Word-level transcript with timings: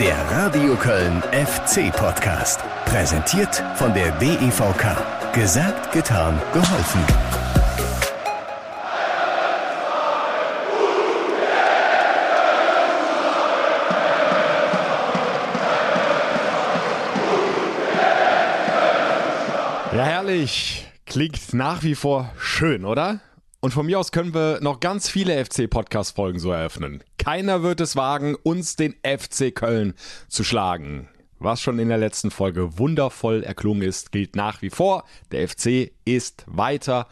Der 0.00 0.16
Radio 0.30 0.74
Köln 0.76 1.22
FC 1.32 1.90
Podcast. 1.92 2.60
Präsentiert 2.84 3.62
von 3.74 3.92
der 3.94 4.12
DEVK. 4.12 5.32
Gesagt, 5.32 5.92
getan, 5.92 6.40
geholfen. 6.52 7.00
Ja, 19.92 20.04
herrlich. 20.04 20.86
Klingt 21.06 21.54
nach 21.54 21.82
wie 21.82 21.94
vor 21.94 22.30
schön, 22.38 22.84
oder? 22.84 23.20
Und 23.60 23.72
von 23.72 23.86
mir 23.86 23.98
aus 23.98 24.12
können 24.12 24.34
wir 24.34 24.60
noch 24.60 24.78
ganz 24.78 25.08
viele 25.08 25.44
FC-Podcast-Folgen 25.44 26.38
so 26.38 26.52
eröffnen. 26.52 27.02
Keiner 27.18 27.64
wird 27.64 27.80
es 27.80 27.96
wagen, 27.96 28.36
uns 28.36 28.76
den 28.76 28.94
FC 29.02 29.52
Köln 29.52 29.94
zu 30.28 30.44
schlagen. 30.44 31.08
Was 31.40 31.60
schon 31.60 31.80
in 31.80 31.88
der 31.88 31.98
letzten 31.98 32.30
Folge 32.30 32.78
wundervoll 32.78 33.42
erklungen 33.42 33.82
ist, 33.82 34.12
gilt 34.12 34.36
nach 34.36 34.62
wie 34.62 34.70
vor. 34.70 35.02
Der 35.32 35.48
FC 35.48 35.90
ist 36.04 36.44
weiter 36.46 37.08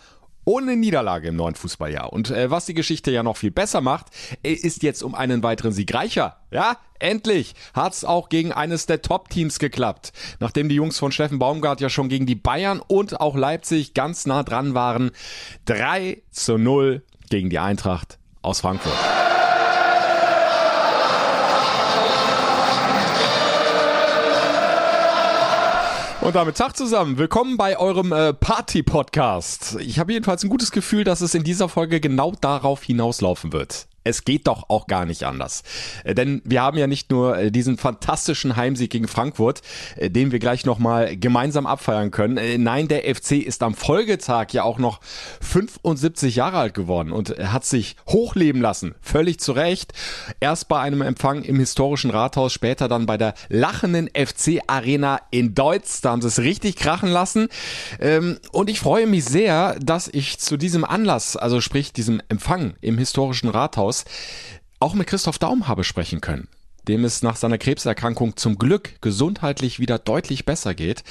ohne 0.46 0.76
Niederlage 0.76 1.28
im 1.28 1.36
neuen 1.36 1.56
Fußballjahr. 1.56 2.12
Und 2.12 2.30
äh, 2.30 2.50
was 2.50 2.64
die 2.64 2.72
Geschichte 2.72 3.10
ja 3.10 3.22
noch 3.22 3.36
viel 3.36 3.50
besser 3.50 3.82
macht, 3.82 4.06
ist 4.42 4.82
jetzt 4.82 5.02
um 5.02 5.14
einen 5.14 5.42
weiteren 5.42 5.72
Sieg 5.72 5.92
reicher. 5.92 6.38
Ja, 6.50 6.78
endlich 6.98 7.54
hat's 7.74 8.04
auch 8.04 8.30
gegen 8.30 8.52
eines 8.52 8.86
der 8.86 9.02
Top-Teams 9.02 9.58
geklappt. 9.58 10.12
Nachdem 10.38 10.68
die 10.68 10.76
Jungs 10.76 10.98
von 10.98 11.12
Steffen 11.12 11.38
Baumgart 11.38 11.80
ja 11.80 11.90
schon 11.90 12.08
gegen 12.08 12.26
die 12.26 12.36
Bayern 12.36 12.80
und 12.80 13.20
auch 13.20 13.36
Leipzig 13.36 13.92
ganz 13.92 14.24
nah 14.24 14.44
dran 14.44 14.74
waren. 14.74 15.10
3 15.66 16.22
zu 16.30 16.56
0 16.56 17.02
gegen 17.28 17.50
die 17.50 17.58
Eintracht 17.58 18.18
aus 18.40 18.60
Frankfurt. 18.60 19.15
Und 26.26 26.34
damit 26.34 26.56
Tag 26.56 26.76
zusammen. 26.76 27.18
Willkommen 27.18 27.56
bei 27.56 27.78
eurem 27.78 28.10
äh, 28.10 28.34
Party-Podcast. 28.34 29.76
Ich 29.78 30.00
habe 30.00 30.12
jedenfalls 30.12 30.42
ein 30.42 30.50
gutes 30.50 30.72
Gefühl, 30.72 31.04
dass 31.04 31.20
es 31.20 31.36
in 31.36 31.44
dieser 31.44 31.68
Folge 31.68 32.00
genau 32.00 32.32
darauf 32.40 32.82
hinauslaufen 32.82 33.52
wird 33.52 33.86
es 34.06 34.24
geht 34.24 34.46
doch 34.46 34.70
auch 34.70 34.86
gar 34.86 35.04
nicht 35.04 35.24
anders. 35.24 35.62
Äh, 36.04 36.14
denn 36.14 36.40
wir 36.44 36.62
haben 36.62 36.78
ja 36.78 36.86
nicht 36.86 37.10
nur 37.10 37.36
äh, 37.36 37.50
diesen 37.50 37.76
fantastischen 37.76 38.56
Heimsieg 38.56 38.90
gegen 38.90 39.08
Frankfurt, 39.08 39.62
äh, 39.96 40.10
den 40.10 40.30
wir 40.30 40.38
gleich 40.38 40.64
nochmal 40.64 41.16
gemeinsam 41.16 41.66
abfeiern 41.66 42.10
können. 42.10 42.62
Nein, 42.62 42.88
der 42.88 43.02
FC 43.14 43.32
ist 43.32 43.62
am 43.62 43.74
Folgetag 43.74 44.52
ja 44.52 44.62
auch 44.62 44.78
noch 44.78 45.00
75 45.40 46.36
Jahre 46.36 46.58
alt 46.58 46.74
geworden 46.74 47.10
und 47.10 47.30
hat 47.30 47.64
sich 47.64 47.96
hochleben 48.08 48.60
lassen. 48.60 48.94
Völlig 49.00 49.40
zu 49.40 49.52
Recht. 49.52 49.92
Erst 50.38 50.68
bei 50.68 50.80
einem 50.80 51.02
Empfang 51.02 51.42
im 51.42 51.58
historischen 51.58 52.10
Rathaus, 52.10 52.52
später 52.52 52.88
dann 52.88 53.06
bei 53.06 53.16
der 53.16 53.34
lachenden 53.48 54.08
FC 54.08 54.60
Arena 54.66 55.20
in 55.30 55.54
Deutz. 55.54 56.00
Da 56.00 56.10
haben 56.10 56.22
sie 56.22 56.28
es 56.28 56.38
richtig 56.38 56.76
krachen 56.76 57.08
lassen. 57.08 57.48
Ähm, 58.00 58.38
und 58.52 58.70
ich 58.70 58.78
freue 58.78 59.06
mich 59.06 59.24
sehr, 59.24 59.76
dass 59.80 60.08
ich 60.08 60.38
zu 60.38 60.56
diesem 60.56 60.84
Anlass, 60.84 61.36
also 61.36 61.60
sprich 61.60 61.92
diesem 61.92 62.22
Empfang 62.28 62.74
im 62.80 62.98
historischen 62.98 63.48
Rathaus, 63.48 63.95
Podcast 64.04 64.10
auch 64.78 64.94
mit 64.94 65.06
Christoph 65.06 65.38
Daum 65.38 65.68
habe 65.68 65.84
sprechen 65.84 66.20
können 66.20 66.48
dem 66.88 67.04
es 67.04 67.22
nach 67.22 67.36
seiner 67.36 67.58
Krebserkrankung 67.58 68.36
zum 68.36 68.58
Glück 68.58 69.00
gesundheitlich 69.00 69.80
wieder 69.80 69.98
deutlich 69.98 70.44
besser 70.44 70.74
geht. 70.74 71.02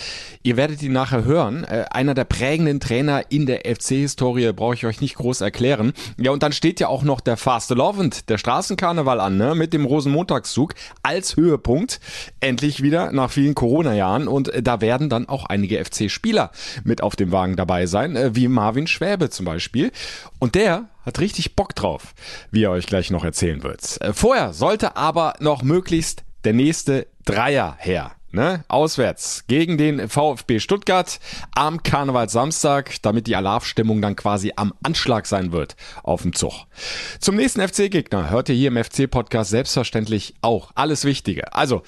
Ihr 0.42 0.58
werdet 0.58 0.82
ihn 0.82 0.94
nachher 0.94 1.26
hören. 1.26 1.64
Äh, 1.64 1.86
einer 1.92 2.14
der 2.14 2.24
prägenden 2.24 2.80
Trainer 2.80 3.24
in 3.30 3.46
der 3.46 3.64
FC-Historie 3.66 4.54
brauche 4.54 4.76
ich 4.76 4.86
euch 4.86 5.02
nicht 5.02 5.16
groß 5.16 5.42
erklären. 5.42 5.94
Ja, 6.18 6.32
und 6.32 6.44
dann 6.44 6.54
steht 6.54 6.80
ja 6.80 6.88
auch 6.88 7.04
noch 7.04 7.20
der 7.20 7.38
Fast 7.38 7.72
Lovend, 7.72 8.30
der 8.30 8.38
Straßenkarneval 8.38 9.20
an, 9.20 9.38
ne? 9.38 9.56
mit 9.56 9.74
dem 9.74 9.86
Rosenmontagszug 9.86 10.76
als 11.04 11.36
Höhepunkt. 11.36 12.00
Endlich 12.40 12.82
wieder 12.82 13.12
nach 13.12 13.32
vielen 13.32 13.56
Corona-Jahren. 13.56 14.28
Und 14.28 14.50
äh, 14.50 14.64
da 14.64 14.82
werden 14.82 15.10
dann 15.10 15.28
auch 15.28 15.46
einige 15.46 15.84
FC-Spieler 15.84 16.52
mit 16.84 17.04
auf 17.04 17.16
dem 17.16 17.32
Wagen 17.32 17.56
dabei 17.58 17.86
sein, 17.86 18.16
äh, 18.16 18.34
wie 18.34 18.48
Marvin 18.48 18.88
Schwäbe 18.88 19.30
zum 19.30 19.46
Beispiel. 19.46 19.92
Und 20.40 20.56
der 20.56 20.86
hat 21.06 21.20
richtig 21.20 21.56
Bock 21.56 21.76
drauf, 21.76 22.14
wie 22.52 22.64
er 22.64 22.72
euch 22.72 22.86
gleich 22.88 23.12
noch 23.12 23.24
erzählen 23.24 23.64
wird. 23.64 24.02
Äh, 24.02 24.14
vorher 24.14 24.54
sollte 24.54 24.98
aber 24.98 25.36
noch 25.40 25.64
möglichst 25.64 26.24
der 26.44 26.54
nächste 26.54 27.08
Dreier 27.26 27.76
her. 27.80 28.12
Ne? 28.36 28.66
Auswärts 28.68 29.46
gegen 29.48 29.78
den 29.78 30.10
VfB 30.10 30.60
Stuttgart 30.60 31.22
am 31.56 31.84
Karnevalsamstag, 31.84 33.02
damit 33.02 33.28
die 33.28 33.36
Alarvstimmung 33.38 34.02
dann 34.02 34.18
quasi 34.18 34.52
am 34.58 34.74
Anschlag 34.84 35.26
sein 35.26 35.54
wird 35.54 35.78
auf 36.04 36.24
dem 36.24 36.34
Zug. 36.34 36.66
Zum 37.22 37.38
nächsten 37.38 37.66
FC-Gegner 37.66 38.30
hört 38.30 38.50
ihr 38.50 38.56
hier 38.56 38.68
im 38.68 38.84
FC-Podcast 38.84 39.52
selbstverständlich 39.52 40.34
auch 40.42 40.72
alles 40.76 41.06
Wichtige. 41.06 41.54
Also, 41.54 41.84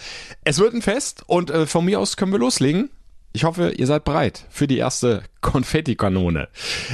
es 0.46 0.60
wird 0.60 0.74
ein 0.74 0.82
Fest 0.82 1.24
und 1.28 1.50
äh, 1.50 1.66
von 1.68 1.84
mir 1.84 2.00
aus 2.00 2.16
können 2.16 2.32
wir 2.32 2.40
loslegen. 2.40 2.92
Ich 3.38 3.44
hoffe, 3.44 3.72
ihr 3.78 3.86
seid 3.86 4.04
bereit 4.04 4.46
für 4.50 4.66
die 4.66 4.80
erste 4.80 5.22
Konfettikanone. 5.42 6.48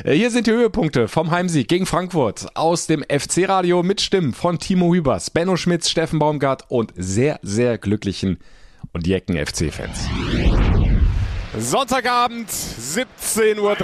Äh, 0.03 0.11
hier 0.11 0.29
sind 0.29 0.45
die 0.45 0.51
Höhepunkte 0.51 1.07
vom 1.07 1.31
Heimsieg 1.31 1.69
gegen 1.69 1.85
Frankfurt 1.85 2.47
aus 2.53 2.85
dem 2.85 3.01
FC-Radio 3.01 3.81
mit 3.81 4.01
Stimmen 4.01 4.33
von 4.33 4.59
Timo 4.59 4.93
Hübers, 4.93 5.29
Benno 5.29 5.55
Schmitz, 5.55 5.89
Steffen 5.89 6.19
Baumgart 6.19 6.65
und 6.67 6.91
sehr, 6.97 7.39
sehr 7.43 7.77
glücklichen 7.77 8.39
und 8.91 9.07
jecken 9.07 9.37
FC-Fans. 9.37 10.09
Sonntagabend, 11.57 12.49
17.30 12.49 13.61
Uhr. 13.61 13.77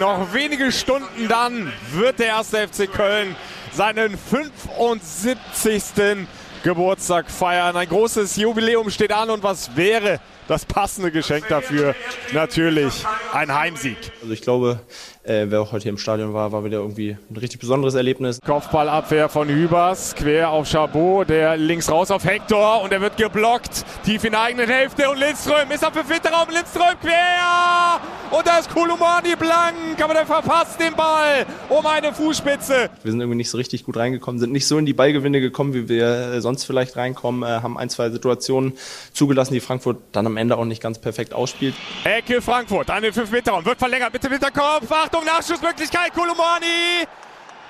Noch 0.00 0.34
wenige 0.34 0.72
Stunden 0.72 1.28
dann 1.28 1.72
wird 1.92 2.18
der 2.18 2.26
erste 2.26 2.66
FC 2.66 2.92
Köln 2.92 3.36
seinen 3.72 4.18
75. 4.18 6.26
Geburtstag 6.64 7.30
feiern. 7.30 7.76
Ein 7.76 7.88
großes 7.88 8.36
Jubiläum 8.36 8.90
steht 8.90 9.12
an 9.12 9.30
und 9.30 9.42
was 9.42 9.76
wäre 9.76 10.20
das 10.48 10.64
passende 10.64 11.10
Geschenk 11.10 11.48
dafür 11.48 11.94
natürlich 12.32 13.04
ein 13.32 13.54
Heimsieg. 13.54 13.96
Also 14.20 14.32
ich 14.32 14.42
glaube, 14.42 14.80
äh, 15.24 15.46
wer 15.48 15.60
auch 15.60 15.72
heute 15.72 15.84
hier 15.84 15.90
im 15.90 15.98
Stadion 15.98 16.34
war, 16.34 16.50
war 16.52 16.64
wieder 16.64 16.78
irgendwie 16.78 17.16
ein 17.30 17.36
richtig 17.36 17.60
besonderes 17.60 17.94
Erlebnis. 17.94 18.40
Kopfballabwehr 18.44 19.28
von 19.28 19.48
Hübers, 19.48 20.14
quer 20.16 20.50
auf 20.50 20.68
Chabot, 20.68 21.28
der 21.28 21.56
links 21.56 21.90
raus 21.90 22.10
auf 22.10 22.24
Hector 22.24 22.82
und 22.82 22.92
er 22.92 23.00
wird 23.00 23.16
geblockt, 23.16 23.84
tief 24.04 24.24
in 24.24 24.32
der 24.32 24.42
eigenen 24.42 24.68
Hälfte 24.68 25.08
und 25.08 25.18
Lindström 25.18 25.70
ist 25.70 25.84
auf 25.84 25.92
dem 25.92 26.02
Raum, 26.02 26.48
Lindström 26.50 26.98
quer 27.00 28.00
und 28.32 28.46
da 28.46 28.58
ist 28.58 28.68
Kolumani 28.70 29.36
blank, 29.36 30.02
aber 30.02 30.14
der 30.14 30.26
verpasst 30.26 30.80
den 30.80 30.94
Ball 30.94 31.46
um 31.68 31.86
eine 31.86 32.12
Fußspitze. 32.12 32.90
Wir 33.02 33.10
sind 33.10 33.20
irgendwie 33.20 33.36
nicht 33.36 33.50
so 33.50 33.58
richtig 33.58 33.84
gut 33.84 33.96
reingekommen, 33.96 34.40
sind 34.40 34.52
nicht 34.52 34.66
so 34.66 34.76
in 34.76 34.86
die 34.86 34.94
Ballgewinne 34.94 35.40
gekommen, 35.40 35.74
wie 35.74 35.88
wir 35.88 36.32
äh, 36.32 36.40
sonst 36.40 36.64
vielleicht 36.64 36.96
reinkommen, 36.96 37.42
äh, 37.42 37.62
haben 37.62 37.78
ein, 37.78 37.90
zwei 37.90 38.10
Situationen 38.10 38.72
zugelassen, 39.12 39.54
die 39.54 39.60
Frankfurt 39.60 39.98
dann 40.12 40.26
am 40.26 40.36
Ende 40.36 40.41
auch 40.50 40.64
nicht 40.64 40.82
ganz 40.82 40.98
perfekt 40.98 41.34
ausspielt. 41.34 41.74
Ecke 42.04 42.42
Frankfurt, 42.42 42.90
an 42.90 43.02
den 43.02 43.12
5-Meter-Raum, 43.12 43.64
wird 43.64 43.78
verlängert, 43.78 44.12
bitte 44.12 44.28
Hinterkopf, 44.28 44.90
Achtung, 44.90 45.24
Nachschussmöglichkeit, 45.24 46.12
Kolumani. 46.14 47.06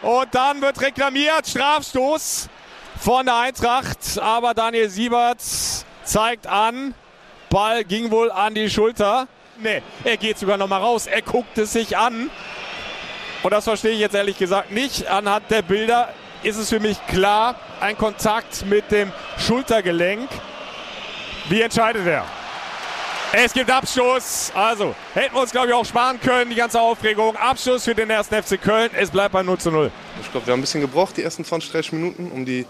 Und 0.03 0.35
dann 0.35 0.63
wird 0.63 0.81
reklamiert, 0.81 1.47
Strafstoß 1.47 2.49
von 3.01 3.27
der 3.27 3.37
Eintracht. 3.37 4.19
Aber 4.21 4.55
Daniel 4.55 4.89
Siebert 4.89 5.43
zeigt 6.05 6.47
an, 6.47 6.95
Ball 7.51 7.85
ging 7.85 8.11
wohl 8.11 8.31
an 8.31 8.55
die 8.55 8.71
Schulter. 8.71 9.29
Nee, 9.59 9.83
er 10.05 10.17
geht 10.17 10.39
sogar 10.39 10.57
noch 10.57 10.69
mal 10.69 10.81
raus. 10.81 11.07
Er 11.07 11.23
guckt 11.23 11.59
es 11.59 11.73
sich 11.75 11.97
an. 11.97 12.31
Und 13.43 13.51
das 13.53 13.65
verstehe 13.65 13.93
ich 13.93 14.01
jetzt 14.01 14.15
ehrlich 14.15 14.39
gesagt 14.39 14.71
nicht. 14.71 15.07
Anhand 15.09 15.51
der 15.51 15.63
Bilder 15.63 16.13
ist 16.43 16.57
es 16.57 16.69
für 16.71 16.81
mich 16.81 16.97
klar, 17.07 17.57
ein 17.81 17.97
Kontakt 17.99 18.65
mit 18.67 18.91
dem 18.91 19.13
Schultergelenk. 19.39 20.29
Wie 21.49 21.61
entscheidet 21.61 22.07
er? 22.07 22.25
Es 23.35 23.55
gibt 23.55 23.71
Abstoß. 23.71 24.53
Also 24.55 24.95
hätten 25.15 25.35
wir 25.35 25.41
uns, 25.41 25.53
glaube 25.53 25.69
ich, 25.69 25.73
auch 25.73 25.87
sparen 25.87 26.21
können, 26.21 26.51
die 26.51 26.57
ganze 26.57 26.79
Aufregung. 26.79 27.35
Abstoß 27.35 27.85
für 27.85 27.95
den 27.95 28.11
ersten 28.11 28.35
FC 28.35 28.61
Köln. 28.61 28.91
Es 28.95 29.11
bleibt 29.11 29.33
bei 29.33 29.43
0 29.43 29.57
zu 29.57 29.71
0. 29.71 29.91
Ich 30.21 30.31
glaube, 30.31 30.47
wir 30.47 30.53
haben 30.53 30.59
ein 30.59 30.61
bisschen 30.61 30.83
gebraucht, 30.83 31.17
die 31.17 31.23
ersten 31.23 31.43
20, 31.43 31.73
30 31.73 31.93
Minuten, 31.93 32.31
um 32.31 32.45
die 32.45 32.67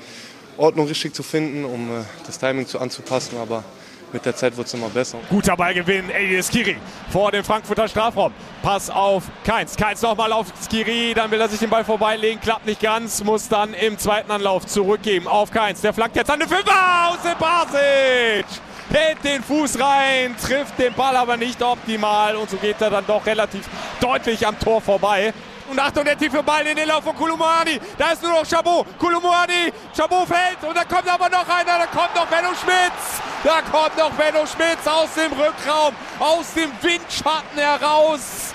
Ordnung 0.57 0.87
richtig 0.87 1.15
zu 1.15 1.25
finden, 1.25 1.65
um 1.65 1.91
äh, 1.91 2.05
das 2.27 2.39
Timing 2.39 2.69
zu 2.69 2.79
anzupassen. 2.79 3.39
Aber 3.39 3.65
mit 4.13 4.25
der 4.25 4.37
Zeit 4.37 4.57
wird 4.57 4.69
es 4.69 4.75
immer 4.75 4.89
besser. 4.89 5.19
Guter 5.31 5.57
Ballgewinn, 5.57 6.09
Eddie 6.11 6.41
Skiri 6.41 6.77
vor 7.11 7.33
dem 7.33 7.43
Frankfurter 7.43 7.89
Strafraum. 7.89 8.33
Pass 8.63 8.89
auf 8.89 9.25
Keins. 9.45 9.75
Keins 9.75 10.01
nochmal 10.01 10.33
auf 10.33 10.47
Skiri, 10.65 11.13
dann 11.13 11.29
will 11.33 11.41
er 11.41 11.49
sich 11.49 11.59
den 11.59 11.71
Ball 11.71 11.85
vorbeilegen, 11.85 12.41
klappt 12.41 12.67
nicht 12.67 12.81
ganz, 12.81 13.25
muss 13.25 13.49
dann 13.49 13.75
im 13.75 13.99
zweiten 13.99 14.31
Anlauf 14.31 14.65
zurückgeben 14.67 15.27
auf 15.27 15.51
Keins. 15.51 15.81
Der 15.81 15.93
flankt 15.93 16.15
jetzt 16.15 16.31
an 16.31 16.39
den 16.39 16.49
Fünfer 16.49 17.09
aus 17.09 17.23
dem 17.23 17.37
Basic 17.37 18.72
hält 18.91 19.23
den 19.25 19.43
Fuß 19.43 19.79
rein, 19.81 20.35
trifft 20.37 20.79
den 20.79 20.93
Ball 20.95 21.17
aber 21.17 21.37
nicht 21.37 21.63
optimal 21.63 22.37
und 22.37 22.51
so 22.51 22.57
geht 22.57 22.81
er 22.81 22.91
dann 22.91 23.07
doch 23.07 23.25
relativ 23.25 23.69
deutlich 24.01 24.47
am 24.47 24.59
Tor 24.59 24.81
vorbei. 24.81 25.33
Und 25.71 25.79
Achtung, 25.79 26.05
der 26.05 26.19
tiefe 26.19 26.43
Ball 26.43 26.67
in 26.67 26.77
den 26.77 26.87
Lauf 26.87 27.03
von 27.03 27.17
Kulumuani. 27.17 27.81
Da 27.97 28.11
ist 28.11 28.23
nur 28.23 28.33
noch 28.33 28.45
Chabot. 28.45 28.87
Kulumuani, 28.99 29.73
Chabot 29.97 30.29
fällt 30.29 30.63
und 30.69 30.77
da 30.77 30.85
kommt 30.85 31.09
aber 31.09 31.31
noch 31.31 31.49
einer. 31.49 31.79
Da 31.79 31.87
kommt 31.87 32.15
noch 32.15 32.27
Benno 32.27 32.49
Schmitz. 32.49 33.23
Da 33.43 33.63
kommt 33.63 33.97
noch 33.97 34.11
Benno 34.11 34.45
Schmitz 34.47 34.87
aus 34.87 35.15
dem 35.15 35.33
Rückraum, 35.33 35.95
aus 36.19 36.53
dem 36.55 36.71
Windschatten 36.83 37.59
heraus 37.59 38.53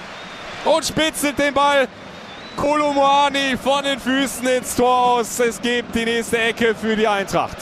und 0.64 0.86
spitzelt 0.86 1.40
den 1.40 1.54
Ball 1.54 1.88
Kolumani 2.56 3.58
von 3.58 3.84
den 3.84 4.00
Füßen 4.00 4.48
ins 4.48 4.76
Tor 4.76 5.14
aus. 5.14 5.40
Es 5.40 5.62
gibt 5.62 5.96
die 5.96 6.06
nächste 6.06 6.38
Ecke 6.38 6.76
für 6.76 6.96
die 6.96 7.08
Eintracht. 7.08 7.58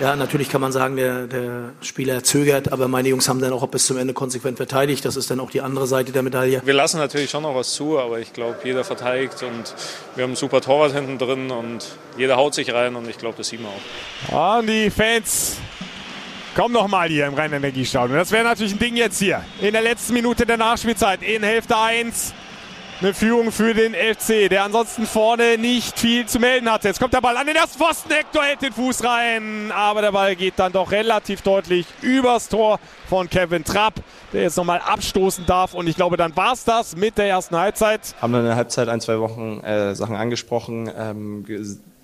Ja, 0.00 0.16
natürlich 0.16 0.48
kann 0.48 0.60
man 0.60 0.72
sagen, 0.72 0.96
der, 0.96 1.26
der 1.28 1.72
Spieler 1.80 2.24
zögert, 2.24 2.72
aber 2.72 2.88
meine 2.88 3.08
Jungs 3.08 3.28
haben 3.28 3.40
dann 3.40 3.52
auch 3.52 3.64
bis 3.68 3.86
zum 3.86 3.96
Ende 3.96 4.12
konsequent 4.12 4.56
verteidigt. 4.56 5.04
Das 5.04 5.16
ist 5.16 5.30
dann 5.30 5.38
auch 5.38 5.50
die 5.50 5.60
andere 5.60 5.86
Seite 5.86 6.10
der 6.10 6.22
Medaille. 6.22 6.62
Wir 6.64 6.74
lassen 6.74 6.98
natürlich 6.98 7.30
schon 7.30 7.44
noch 7.44 7.54
was 7.54 7.74
zu, 7.74 7.98
aber 7.98 8.18
ich 8.18 8.32
glaube, 8.32 8.58
jeder 8.64 8.82
verteidigt 8.82 9.42
und 9.42 9.74
wir 10.16 10.24
haben 10.24 10.30
einen 10.30 10.36
super 10.36 10.60
Torwart 10.60 10.92
hinten 10.92 11.18
drin 11.18 11.50
und 11.50 11.86
jeder 12.18 12.36
haut 12.36 12.54
sich 12.54 12.72
rein 12.72 12.96
und 12.96 13.08
ich 13.08 13.18
glaube, 13.18 13.36
das 13.38 13.48
sieht 13.48 13.60
man 13.62 13.70
auch. 14.32 14.58
Und 14.58 14.66
die 14.66 14.90
Fans 14.90 15.58
kommen 16.56 16.74
noch 16.74 16.88
mal 16.88 17.08
hier 17.08 17.26
im 17.26 17.34
Rhein-Energiestadion. 17.34 18.18
Das 18.18 18.32
wäre 18.32 18.44
natürlich 18.44 18.72
ein 18.72 18.78
Ding 18.80 18.96
jetzt 18.96 19.18
hier. 19.18 19.44
In 19.60 19.72
der 19.72 19.82
letzten 19.82 20.14
Minute 20.14 20.44
der 20.44 20.56
Nachspielzeit 20.56 21.22
in 21.22 21.42
Hälfte 21.44 21.76
1 21.76 22.34
eine 23.04 23.12
Führung 23.12 23.52
für 23.52 23.74
den 23.74 23.92
FC, 23.92 24.48
der 24.48 24.64
ansonsten 24.64 25.04
vorne 25.04 25.58
nicht 25.58 25.98
viel 25.98 26.24
zu 26.24 26.38
melden 26.38 26.70
hatte. 26.70 26.88
Jetzt 26.88 26.98
kommt 26.98 27.12
der 27.12 27.20
Ball 27.20 27.36
an 27.36 27.46
den 27.46 27.54
ersten 27.54 27.78
Pfosten. 27.78 28.10
Hector 28.10 28.42
hält 28.42 28.62
den 28.62 28.72
Fuß 28.72 29.04
rein, 29.04 29.70
aber 29.72 30.00
der 30.00 30.12
Ball 30.12 30.34
geht 30.34 30.54
dann 30.56 30.72
doch 30.72 30.90
relativ 30.90 31.42
deutlich 31.42 31.86
übers 32.00 32.48
Tor 32.48 32.80
von 33.10 33.28
Kevin 33.28 33.62
Trapp, 33.62 33.94
der 34.32 34.42
jetzt 34.42 34.56
nochmal 34.56 34.80
abstoßen 34.80 35.44
darf. 35.44 35.74
Und 35.74 35.86
ich 35.86 35.96
glaube, 35.96 36.16
dann 36.16 36.34
war 36.34 36.54
es 36.54 36.64
das 36.64 36.96
mit 36.96 37.18
der 37.18 37.28
ersten 37.28 37.58
Halbzeit. 37.58 38.14
Haben 38.22 38.32
dann 38.32 38.42
in 38.42 38.48
der 38.48 38.56
Halbzeit 38.56 38.88
ein, 38.88 39.02
zwei 39.02 39.20
Wochen 39.20 39.60
äh, 39.60 39.94
Sachen 39.94 40.16
angesprochen. 40.16 40.90
Ähm, 40.96 41.44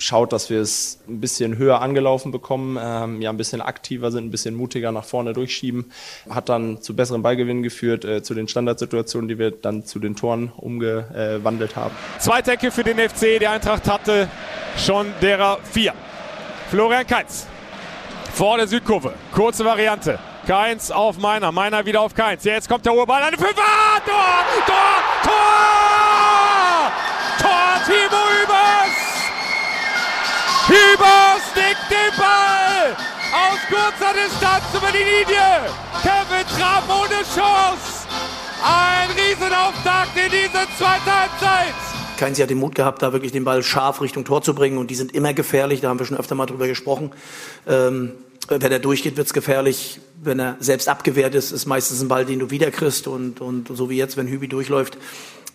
schaut, 0.01 0.33
dass 0.33 0.51
wir 0.51 0.61
es 0.61 0.99
ein 1.09 1.21
bisschen 1.21 1.57
höher 1.59 1.81
angelaufen 1.81 2.33
bekommen, 2.33 2.79
ähm, 2.81 3.23
ja 3.23 3.31
ein 3.31 3.37
bisschen 3.37 3.61
aktiver 3.61 4.11
sind, 4.11 4.27
ein 4.27 4.31
bisschen 4.31 4.55
mutiger 4.55 4.91
nach 4.91 5.05
vorne 5.05 5.33
durchschieben. 5.33 5.93
Hat 6.29 6.49
dann 6.49 6.83
zu 6.83 6.97
besseren 6.97 7.23
Ballgewinnen 7.23 7.63
geführt, 7.63 8.05
äh, 8.05 8.23
zu 8.23 8.35
den 8.35 8.49
Standardsituationen, 8.49 9.29
die 9.29 9.39
wir 9.39 9.51
dann 9.51 9.85
zu 9.85 9.99
den 9.99 10.17
Toren 10.17 10.53
umgewandelt 10.57 11.77
haben. 11.77 11.95
Zweite 12.19 12.53
Ecke 12.53 12.71
für 12.71 12.83
den 12.83 12.99
FC, 12.99 13.39
die 13.39 13.47
Eintracht 13.47 13.89
hatte 13.89 14.29
schon 14.77 15.07
derer 15.21 15.59
vier. 15.63 15.93
Florian 16.71 17.07
Keins 17.07 17.47
vor 18.33 18.57
der 18.57 18.67
Südkurve, 18.67 19.15
kurze 19.33 19.65
Variante. 19.65 20.19
Keins 20.47 20.91
auf 20.91 21.19
Meiner, 21.19 21.53
Meiner 21.53 21.85
wieder 21.85 22.01
auf 22.01 22.15
Keins. 22.15 22.45
Jetzt 22.45 22.69
kommt 22.69 22.87
der 22.87 22.93
hohe 22.93 23.07
Ball 23.07 23.31
den 23.31 23.39
Fünfer. 23.39 23.55
Tor! 24.07 24.15
Tor! 24.67 24.77
Tor! 25.23 26.93
Tor! 27.39 27.85
Timo 27.87 28.23
Übers! 28.43 29.20
Kurzer 33.71 34.13
Distanz 34.13 34.65
über 34.75 34.91
die 34.93 34.99
Linie. 34.99 35.71
Kevin 36.03 36.47
Trapp 36.59 36.85
ohne 36.89 37.23
Chance. 37.23 38.09
Ein 38.63 39.09
Riesenauftakt 39.13 40.17
in 40.17 40.31
diese 40.31 40.67
zweite 40.77 41.11
Halbzeit. 41.11 41.75
Keinzi 42.19 42.43
hat 42.43 42.51
den 42.51 42.59
Mut 42.59 42.75
gehabt, 42.75 43.01
da 43.01 43.13
wirklich 43.13 43.33
den 43.33 43.45
Ball 43.45 43.63
scharf 43.63 44.03
Richtung 44.03 44.25
Tor 44.25 44.43
zu 44.43 44.55
bringen 44.55 44.77
und 44.77 44.91
die 44.91 44.95
sind 44.95 45.15
immer 45.15 45.33
gefährlich, 45.33 45.81
da 45.81 45.89
haben 45.89 45.99
wir 45.99 46.05
schon 46.05 46.19
öfter 46.19 46.35
mal 46.35 46.45
drüber 46.45 46.67
gesprochen. 46.67 47.13
Ähm, 47.67 48.13
wenn 48.49 48.73
er 48.73 48.79
durchgeht, 48.81 49.17
wird 49.17 49.29
es 49.29 49.33
gefährlich. 49.33 50.01
Wenn 50.23 50.39
er 50.39 50.57
selbst 50.59 50.89
abgewehrt 50.89 51.35
ist, 51.35 51.53
ist 51.53 51.67
meistens 51.67 52.03
ein 52.03 52.09
Ball, 52.09 52.27
den 52.27 52.41
du 52.41 52.51
wiederkriegst 52.51 53.07
und, 53.07 53.41
und 53.41 53.69
so 53.75 53.89
wie 53.89 53.97
jetzt, 53.97 54.17
wenn 54.17 54.27
Hübi 54.27 54.49
durchläuft, 54.49 54.99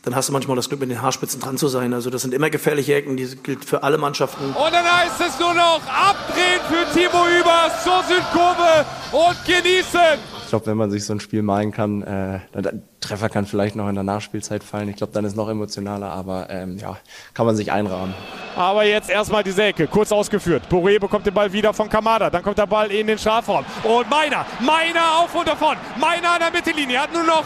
dann 0.06 0.16
hast 0.16 0.30
du 0.30 0.34
manchmal 0.34 0.56
das 0.56 0.69
Glück, 0.69 0.80
mit 0.80 0.92
den 0.92 1.02
Haarspitzen 1.02 1.42
dran 1.42 1.57
zu 1.57 1.68
sein. 1.68 1.94
Also 1.94 2.12
das 2.12 2.22
sind 2.22 2.34
immer 2.34 2.52
gefährliche 2.52 2.94
Ecken, 2.94 3.18
die 3.18 3.25
gilt 3.38 3.66
für 3.66 3.81
alle 3.81 3.98
Mannschaften. 3.98 4.46
Und 4.46 4.72
dann 4.72 4.86
heißt 4.86 5.19
es 5.19 5.40
nur 5.40 5.54
noch 5.56 5.81
abdrehen 5.88 6.62
für 6.69 6.98
Timo 6.98 7.25
Übers 7.40 7.84
zur 7.84 8.04
Südkurve 8.04 8.86
und 9.12 9.46
genießen. 9.46 10.19
Ich 10.44 10.50
glaube, 10.50 10.68
wenn 10.68 10.78
man 10.78 10.92
sich 10.92 11.04
so 11.04 11.13
ein 11.13 11.19
Spiel 11.19 11.42
malen 11.42 11.72
kann, 11.72 12.04
äh, 12.04 12.40
der 12.54 12.74
Treffer 13.02 13.30
kann 13.30 13.48
vielleicht 13.48 13.75
noch 13.75 13.90
in 13.90 13.96
der 13.96 14.04
Nachspielzeit 14.04 14.63
fallen. 14.63 14.90
Ich 14.90 14.96
glaube, 14.96 15.12
dann 15.12 15.25
ist 15.25 15.31
es 15.31 15.36
noch 15.36 15.50
emotionaler, 15.50 16.12
aber 16.12 16.51
ähm, 16.51 16.78
ja, 16.78 16.98
kann 17.34 17.48
man 17.48 17.56
sich 17.56 17.72
einrahmen. 17.72 18.13
Aber 18.56 18.86
jetzt 18.86 19.10
erstmal 19.10 19.44
die 19.44 19.51
Säke, 19.51 19.88
kurz 19.88 20.12
ausgeführt. 20.12 20.63
Boré 20.69 21.00
bekommt 21.00 21.25
den 21.25 21.34
Ball 21.34 21.51
wieder 21.51 21.74
von 21.74 21.90
Kamada. 21.90 22.30
Dann 22.30 22.44
kommt 22.44 22.60
der 22.60 22.68
Ball 22.68 22.92
in 22.92 23.08
den 23.08 23.18
Strafraum. 23.18 23.66
Und 23.84 24.08
Meiner, 24.08 24.46
Meiner 24.60 25.19
auf 25.19 25.34
und 25.34 25.48
davon. 25.48 25.78
Meiner 26.00 26.34
an 26.34 26.40
der 26.40 26.51
Mittellinie, 26.51 27.00
hat 27.00 27.12
nur 27.12 27.24
noch 27.24 27.46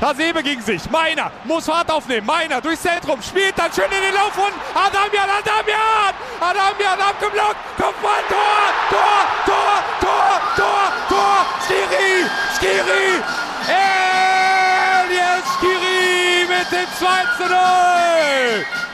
Hasebe 0.00 0.42
gegen 0.42 0.62
sich. 0.62 0.90
Meiner 0.90 1.30
muss 1.44 1.66
Fahrt 1.66 1.90
aufnehmen. 1.90 2.26
Meiner 2.26 2.60
durchs 2.60 2.82
Zentrum. 2.82 3.20
Spielt 3.22 3.58
dann 3.58 3.70
schön 3.72 3.84
in 3.84 4.02
den 4.02 4.14
Lauf 4.14 4.36
und 4.36 4.54
Adamian, 4.74 5.28
Adamian! 5.28 6.14
Adamian 6.40 7.00
abgeblockt. 7.00 7.56
Kopfball, 7.76 8.22
Tor, 8.28 8.72
Tor, 8.88 9.20
Tor, 9.44 9.84
Tor, 10.00 10.40
Tor, 10.56 10.92
Tor. 11.08 11.46
Skiri, 11.66 12.24
Skiri. 12.56 13.22
Elias 13.68 15.44
Skiri 15.58 16.46
mit 16.48 16.72
dem 16.72 16.88
2 16.98 17.06
zu 17.36 17.50
0. 17.50 17.58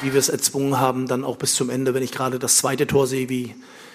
Wie 0.02 0.12
wir 0.12 0.18
es 0.18 0.28
erzwungen 0.28 0.80
haben, 0.80 1.06
dann 1.06 1.24
auch 1.24 1.36
bis 1.36 1.54
zum 1.54 1.70
Ende, 1.70 1.94
wenn 1.94 2.02
ich 2.02 2.10
gerade 2.10 2.38
das 2.40 2.56
zweite 2.56 2.86
Tor 2.86 3.06
sehe, 3.06 3.28
wie 3.28 3.54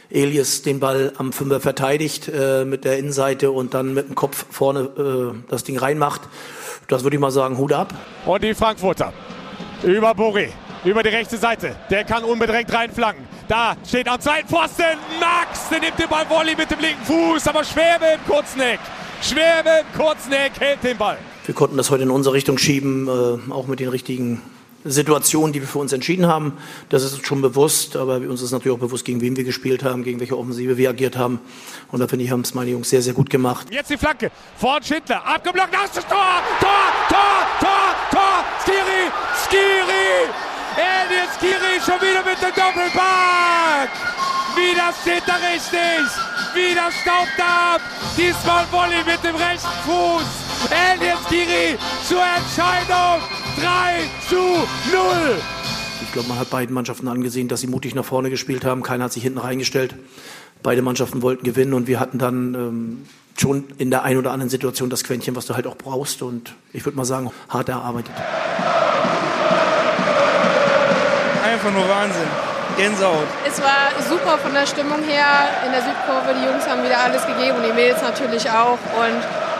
Elias 0.09 0.61
den 0.61 0.79
Ball 0.79 1.13
am 1.17 1.33
Fünfer 1.33 1.59
verteidigt 1.59 2.29
äh, 2.33 2.65
mit 2.65 2.85
der 2.85 2.97
Innenseite 2.97 3.51
und 3.51 3.73
dann 3.73 3.93
mit 3.93 4.07
dem 4.07 4.15
Kopf 4.15 4.45
vorne 4.49 4.81
äh, 4.97 5.49
das 5.49 5.63
Ding 5.63 5.77
reinmacht. 5.77 6.21
Das 6.91 7.03
würde 7.03 7.15
ich 7.15 7.21
mal 7.21 7.31
sagen, 7.31 7.57
Hut 7.57 7.71
ab. 7.71 7.93
Und 8.25 8.43
die 8.43 8.53
Frankfurter 8.53 9.13
über 9.81 10.11
Boré, 10.11 10.49
über 10.83 11.01
die 11.01 11.07
rechte 11.07 11.37
Seite. 11.37 11.73
Der 11.89 12.03
kann 12.03 12.25
unbedrängt 12.25 12.71
reinflanken. 12.73 13.25
Da 13.47 13.77
steht 13.87 14.09
am 14.09 14.19
zweiten 14.19 14.49
Pfosten 14.49 14.97
Max, 15.17 15.69
der 15.69 15.79
nimmt 15.79 15.97
den 15.97 16.09
Ball 16.09 16.29
Volley 16.29 16.53
mit 16.53 16.69
dem 16.69 16.81
linken 16.81 17.01
Fuß, 17.05 17.47
aber 17.47 17.63
Schwäbe 17.63 18.05
im 18.15 18.29
Kurzeneck. 18.29 18.81
Schwäbe 19.21 19.69
im 19.79 19.97
Kurzeneck 19.97 20.51
hält 20.59 20.83
den 20.83 20.97
Ball. 20.97 21.17
Wir 21.45 21.55
konnten 21.55 21.77
das 21.77 21.89
heute 21.91 22.03
in 22.03 22.11
unsere 22.11 22.35
Richtung 22.35 22.57
schieben, 22.57 23.07
äh, 23.07 23.53
auch 23.53 23.67
mit 23.67 23.79
den 23.79 23.87
richtigen 23.87 24.41
Situation, 24.83 25.53
die 25.53 25.61
wir 25.61 25.67
für 25.67 25.79
uns 25.79 25.93
entschieden 25.93 26.27
haben. 26.27 26.53
Das 26.89 27.03
ist 27.03 27.13
uns 27.13 27.27
schon 27.27 27.41
bewusst, 27.41 27.95
aber 27.95 28.17
uns 28.17 28.41
ist 28.41 28.51
natürlich 28.51 28.75
auch 28.75 28.81
bewusst, 28.81 29.05
gegen 29.05 29.21
wen 29.21 29.35
wir 29.35 29.43
gespielt 29.43 29.83
haben, 29.83 30.03
gegen 30.03 30.19
welche 30.19 30.37
Offensive 30.37 30.77
wir 30.77 30.89
agiert 30.89 31.17
haben. 31.17 31.39
Und 31.91 31.99
da 31.99 32.07
finde 32.07 32.25
ich, 32.25 32.31
haben 32.31 32.41
es 32.41 32.53
meine 32.53 32.71
Jungs 32.71 32.89
sehr, 32.89 33.01
sehr 33.01 33.13
gut 33.13 33.29
gemacht. 33.29 33.67
Jetzt 33.71 33.89
die 33.89 33.97
Flanke 33.97 34.31
von 34.57 34.81
Schindler, 34.81 35.25
abgeblockt, 35.25 35.73
das 35.73 35.93
Tor, 35.93 36.41
Tor, 36.59 36.69
Tor, 37.09 37.47
Tor, 37.59 37.95
Tor, 38.11 38.45
Skiri, 38.63 39.11
Skiri, 39.45 40.29
Elias 40.77 41.35
Skiri 41.37 41.79
schon 41.85 42.01
wieder 42.01 42.23
mit 42.23 42.41
dem 42.41 42.53
Doppelpack. 42.55 43.89
Wieder 44.55 44.93
steht 45.01 45.23
er 45.27 45.39
richtig, 45.53 46.11
wieder 46.53 46.91
staubt 46.91 47.37
er 47.37 47.75
ab, 47.75 47.81
diesmal 48.17 48.65
Volley 48.71 49.03
mit 49.05 49.23
dem 49.23 49.35
rechten 49.35 49.67
Fuß. 49.85 50.25
Elias 50.69 51.19
Skiri 51.25 51.77
zur 52.07 52.21
Entscheidung. 52.21 53.40
3 53.61 54.09
zu 54.27 54.35
0. 54.35 55.41
Ich 56.01 56.11
glaube, 56.11 56.29
man 56.29 56.39
hat 56.39 56.49
beiden 56.49 56.73
Mannschaften 56.73 57.07
angesehen, 57.07 57.47
dass 57.47 57.61
sie 57.61 57.67
mutig 57.67 57.93
nach 57.93 58.05
vorne 58.05 58.29
gespielt 58.29 58.65
haben. 58.65 58.81
Keiner 58.81 59.05
hat 59.05 59.13
sich 59.13 59.23
hinten 59.23 59.37
reingestellt. 59.37 59.95
Beide 60.63 60.81
Mannschaften 60.81 61.21
wollten 61.21 61.43
gewinnen 61.43 61.73
und 61.73 61.87
wir 61.87 61.99
hatten 61.99 62.17
dann 62.17 62.53
ähm, 62.55 63.05
schon 63.37 63.65
in 63.77 63.91
der 63.91 64.03
einen 64.03 64.19
oder 64.19 64.31
anderen 64.31 64.49
Situation 64.49 64.89
das 64.89 65.03
Quäntchen, 65.03 65.35
was 65.35 65.45
du 65.45 65.55
halt 65.55 65.67
auch 65.67 65.77
brauchst. 65.77 66.21
Und 66.21 66.55
ich 66.73 66.85
würde 66.85 66.97
mal 66.97 67.05
sagen, 67.05 67.31
hart 67.49 67.69
erarbeitet. 67.69 68.13
Einfach 71.43 71.71
nur 71.71 71.87
Wahnsinn. 71.87 72.27
Gänsehaut. 72.77 73.27
Es 73.47 73.61
war 73.61 73.91
super 74.09 74.37
von 74.37 74.53
der 74.53 74.65
Stimmung 74.65 75.03
her 75.03 75.49
in 75.65 75.71
der 75.71 75.81
Südkurve. 75.81 76.33
Die 76.39 76.45
Jungs 76.45 76.67
haben 76.67 76.83
wieder 76.83 76.99
alles 76.99 77.25
gegeben 77.27 77.57
und 77.57 77.63
die 77.63 77.73
Mädels 77.73 78.01
natürlich 78.01 78.49
auch. 78.49 78.79
Und 78.97 79.50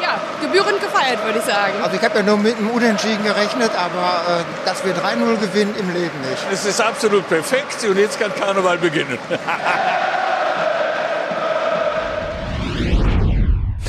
gebührend 0.41 0.81
gefeiert, 0.81 1.24
würde 1.24 1.39
ich 1.39 1.45
sagen. 1.45 1.81
Also 1.81 1.95
ich 1.95 2.03
habe 2.03 2.19
ja 2.19 2.24
nur 2.24 2.38
mit 2.38 2.57
einem 2.57 2.71
Unentschieden 2.71 3.24
gerechnet, 3.24 3.71
aber 3.75 4.39
äh, 4.39 4.43
dass 4.65 4.83
wir 4.83 4.93
3-0 4.95 5.38
gewinnen 5.38 5.74
im 5.79 5.93
Leben 5.93 6.19
nicht. 6.21 6.43
Es 6.51 6.65
ist 6.65 6.81
absolut 6.81 7.29
perfekt 7.29 7.81
und 7.83 7.98
jetzt 7.98 8.19
kann 8.19 8.36
Karneval 8.36 8.77
beginnen. 8.77 9.17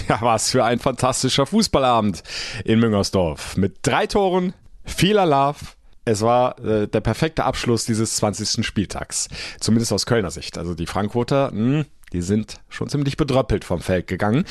ja, 0.08 0.18
was 0.20 0.50
für 0.50 0.64
ein 0.64 0.78
fantastischer 0.78 1.46
Fußballabend 1.46 2.22
in 2.64 2.78
Müngersdorf. 2.78 3.56
Mit 3.56 3.78
drei 3.82 4.06
Toren, 4.06 4.54
vieler 4.84 5.26
Love, 5.26 5.58
es 6.04 6.22
war 6.22 6.58
äh, 6.58 6.88
der 6.88 7.00
perfekte 7.00 7.44
Abschluss 7.44 7.84
dieses 7.84 8.16
20. 8.16 8.66
Spieltags. 8.66 9.28
Zumindest 9.60 9.92
aus 9.92 10.06
Kölner 10.06 10.30
Sicht. 10.30 10.58
Also 10.58 10.74
die 10.74 10.86
Frankfurter, 10.86 11.50
mh, 11.52 11.80
hm, 11.80 11.86
die 12.12 12.22
sind 12.22 12.60
schon 12.68 12.88
ziemlich 12.88 13.16
bedröppelt 13.16 13.64
vom 13.64 13.80
Feld 13.80 14.06
gegangen. 14.06 14.44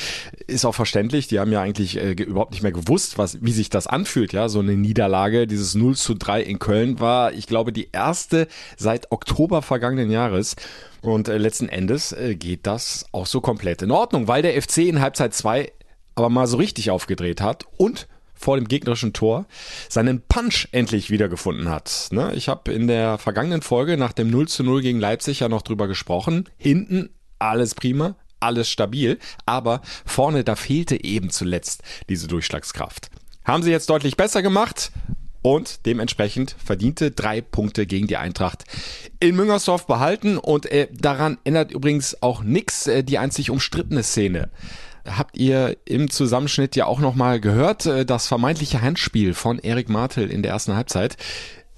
Ist 0.48 0.66
auch 0.66 0.76
verständlich, 0.76 1.28
die 1.28 1.40
haben 1.40 1.52
ja 1.52 1.62
eigentlich 1.62 1.98
äh, 1.98 2.12
überhaupt 2.12 2.52
nicht 2.52 2.64
mehr 2.64 2.72
gewusst, 2.72 3.18
was, 3.18 3.38
wie 3.42 3.52
sich 3.52 3.70
das 3.70 3.88
anfühlt, 3.88 4.34
ja, 4.34 4.50
so 4.50 4.60
eine 4.60 4.76
Niederlage. 4.76 5.48
Dieses 5.48 5.76
0 5.76 5.96
zu 5.96 6.16
3 6.16 6.42
in 6.42 6.60
Köln 6.60 7.00
war, 7.00 7.34
ich 7.34 7.48
glaube, 7.48 7.72
die 7.72 7.90
erste 7.92 8.48
seit 8.78 9.12
Oktober 9.12 9.62
vergangenen 9.62 10.12
Jahres. 10.12 10.56
Und 11.02 11.28
äh, 11.28 11.38
letzten 11.38 11.70
Endes 11.70 12.12
äh, 12.12 12.36
geht 12.36 12.68
das 12.68 13.06
auch 13.12 13.26
so 13.26 13.42
komplett 13.42 13.82
in 13.82 13.92
Ordnung, 13.92 14.28
weil 14.28 14.42
der 14.42 14.60
FC 14.62 14.80
in 14.80 15.02
Halbzeit 15.02 15.34
2 15.34 15.72
aber 16.16 16.30
mal 16.30 16.48
so 16.48 16.58
richtig 16.58 16.92
aufgedreht 16.92 17.42
hat 17.42 17.66
und 17.78 18.08
vor 18.42 18.58
dem 18.58 18.68
gegnerischen 18.68 19.14
Tor 19.14 19.46
seinen 19.88 20.22
Punch 20.22 20.68
endlich 20.72 21.10
wiedergefunden 21.10 21.70
hat. 21.70 22.10
Ne? 22.12 22.34
Ich 22.36 22.50
habe 22.50 22.72
in 22.72 22.88
der 22.88 23.18
vergangenen 23.18 23.62
Folge 23.62 23.98
nach 23.98 24.14
dem 24.14 24.30
0 24.30 24.48
zu 24.48 24.64
0 24.64 24.82
gegen 24.82 25.00
Leipzig 25.00 25.42
ja 25.42 25.50
noch 25.50 25.62
drüber 25.62 25.88
gesprochen. 25.88 26.50
Hinten 26.58 27.12
alles 27.42 27.76
prima, 27.76 28.16
alles 28.40 28.70
stabil, 28.70 29.20
aber 29.46 29.82
vorne, 30.06 30.44
da 30.44 30.56
fehlte 30.56 31.04
eben 31.04 31.30
zuletzt 31.30 31.84
diese 32.10 32.28
Durchschlagskraft. 32.28 33.10
Haben 33.44 33.64
sie 33.64 33.72
jetzt 33.72 33.90
deutlich 33.90 34.18
besser 34.18 34.42
gemacht, 34.42 34.92
und 35.42 35.86
dementsprechend 35.86 36.56
verdiente 36.64 37.12
drei 37.12 37.42
Punkte 37.42 37.86
gegen 37.86 38.08
die 38.08 38.18
Eintracht 38.18 38.64
in 39.20 39.36
Müngersdorf 39.36 39.88
behalten 39.88 40.38
und 40.38 40.72
äh, 40.72 40.88
daran 40.92 41.38
ändert 41.44 41.72
übrigens 41.72 42.22
auch 42.22 42.44
nichts 42.44 42.88
äh, 42.88 43.04
die 43.04 43.18
einzig 43.18 43.50
umstrittene 43.50 44.04
Szene. 44.04 44.50
Habt 45.04 45.38
ihr 45.38 45.78
im 45.86 46.12
Zusammenschnitt 46.12 46.76
ja 46.76 46.86
auch 46.86 47.00
nochmal 47.00 47.40
gehört, 47.40 47.88
äh, 47.88 48.06
das 48.06 48.28
vermeintliche 48.28 48.82
Handspiel 48.82 49.34
von 49.34 49.58
Erik 49.58 49.90
Martel 49.90 50.30
in 50.30 50.44
der 50.44 50.52
ersten 50.52 50.76
Halbzeit. 50.76 51.18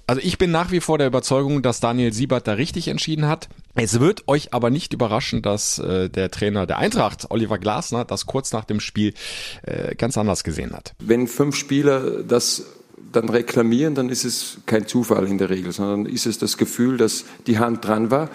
Also 0.06 0.20
ich 0.22 0.36
bin 0.36 0.50
nach 0.50 0.70
wie 0.70 0.80
vor 0.80 0.98
der 0.98 1.06
Überzeugung, 1.06 1.62
dass 1.62 1.80
Daniel 1.80 2.12
Siebert 2.12 2.46
da 2.46 2.52
richtig 2.52 2.88
entschieden 2.88 3.26
hat. 3.26 3.48
Es 3.74 4.00
wird 4.00 4.28
euch 4.28 4.52
aber 4.52 4.70
nicht 4.70 4.92
überraschen, 4.92 5.40
dass 5.40 5.78
äh, 5.78 6.10
der 6.10 6.30
Trainer 6.30 6.66
der 6.66 6.78
Eintracht, 6.78 7.26
Oliver 7.30 7.58
Glasner, 7.58 8.04
das 8.04 8.26
kurz 8.26 8.52
nach 8.52 8.64
dem 8.64 8.80
Spiel 8.80 9.14
äh, 9.62 9.94
ganz 9.94 10.18
anders 10.18 10.44
gesehen 10.44 10.74
hat. 10.74 10.94
Wenn 10.98 11.26
fünf 11.26 11.56
Spieler 11.56 12.22
das 12.22 12.64
dann 13.12 13.28
reklamieren, 13.28 13.94
dann 13.94 14.10
ist 14.10 14.24
es 14.24 14.58
kein 14.66 14.86
Zufall 14.86 15.26
in 15.26 15.38
der 15.38 15.48
Regel, 15.48 15.72
sondern 15.72 16.06
ist 16.06 16.26
es 16.26 16.38
das 16.38 16.58
Gefühl, 16.58 16.96
dass 16.96 17.24
die 17.46 17.58
Hand 17.58 17.84
dran 17.84 18.10
war. 18.10 18.28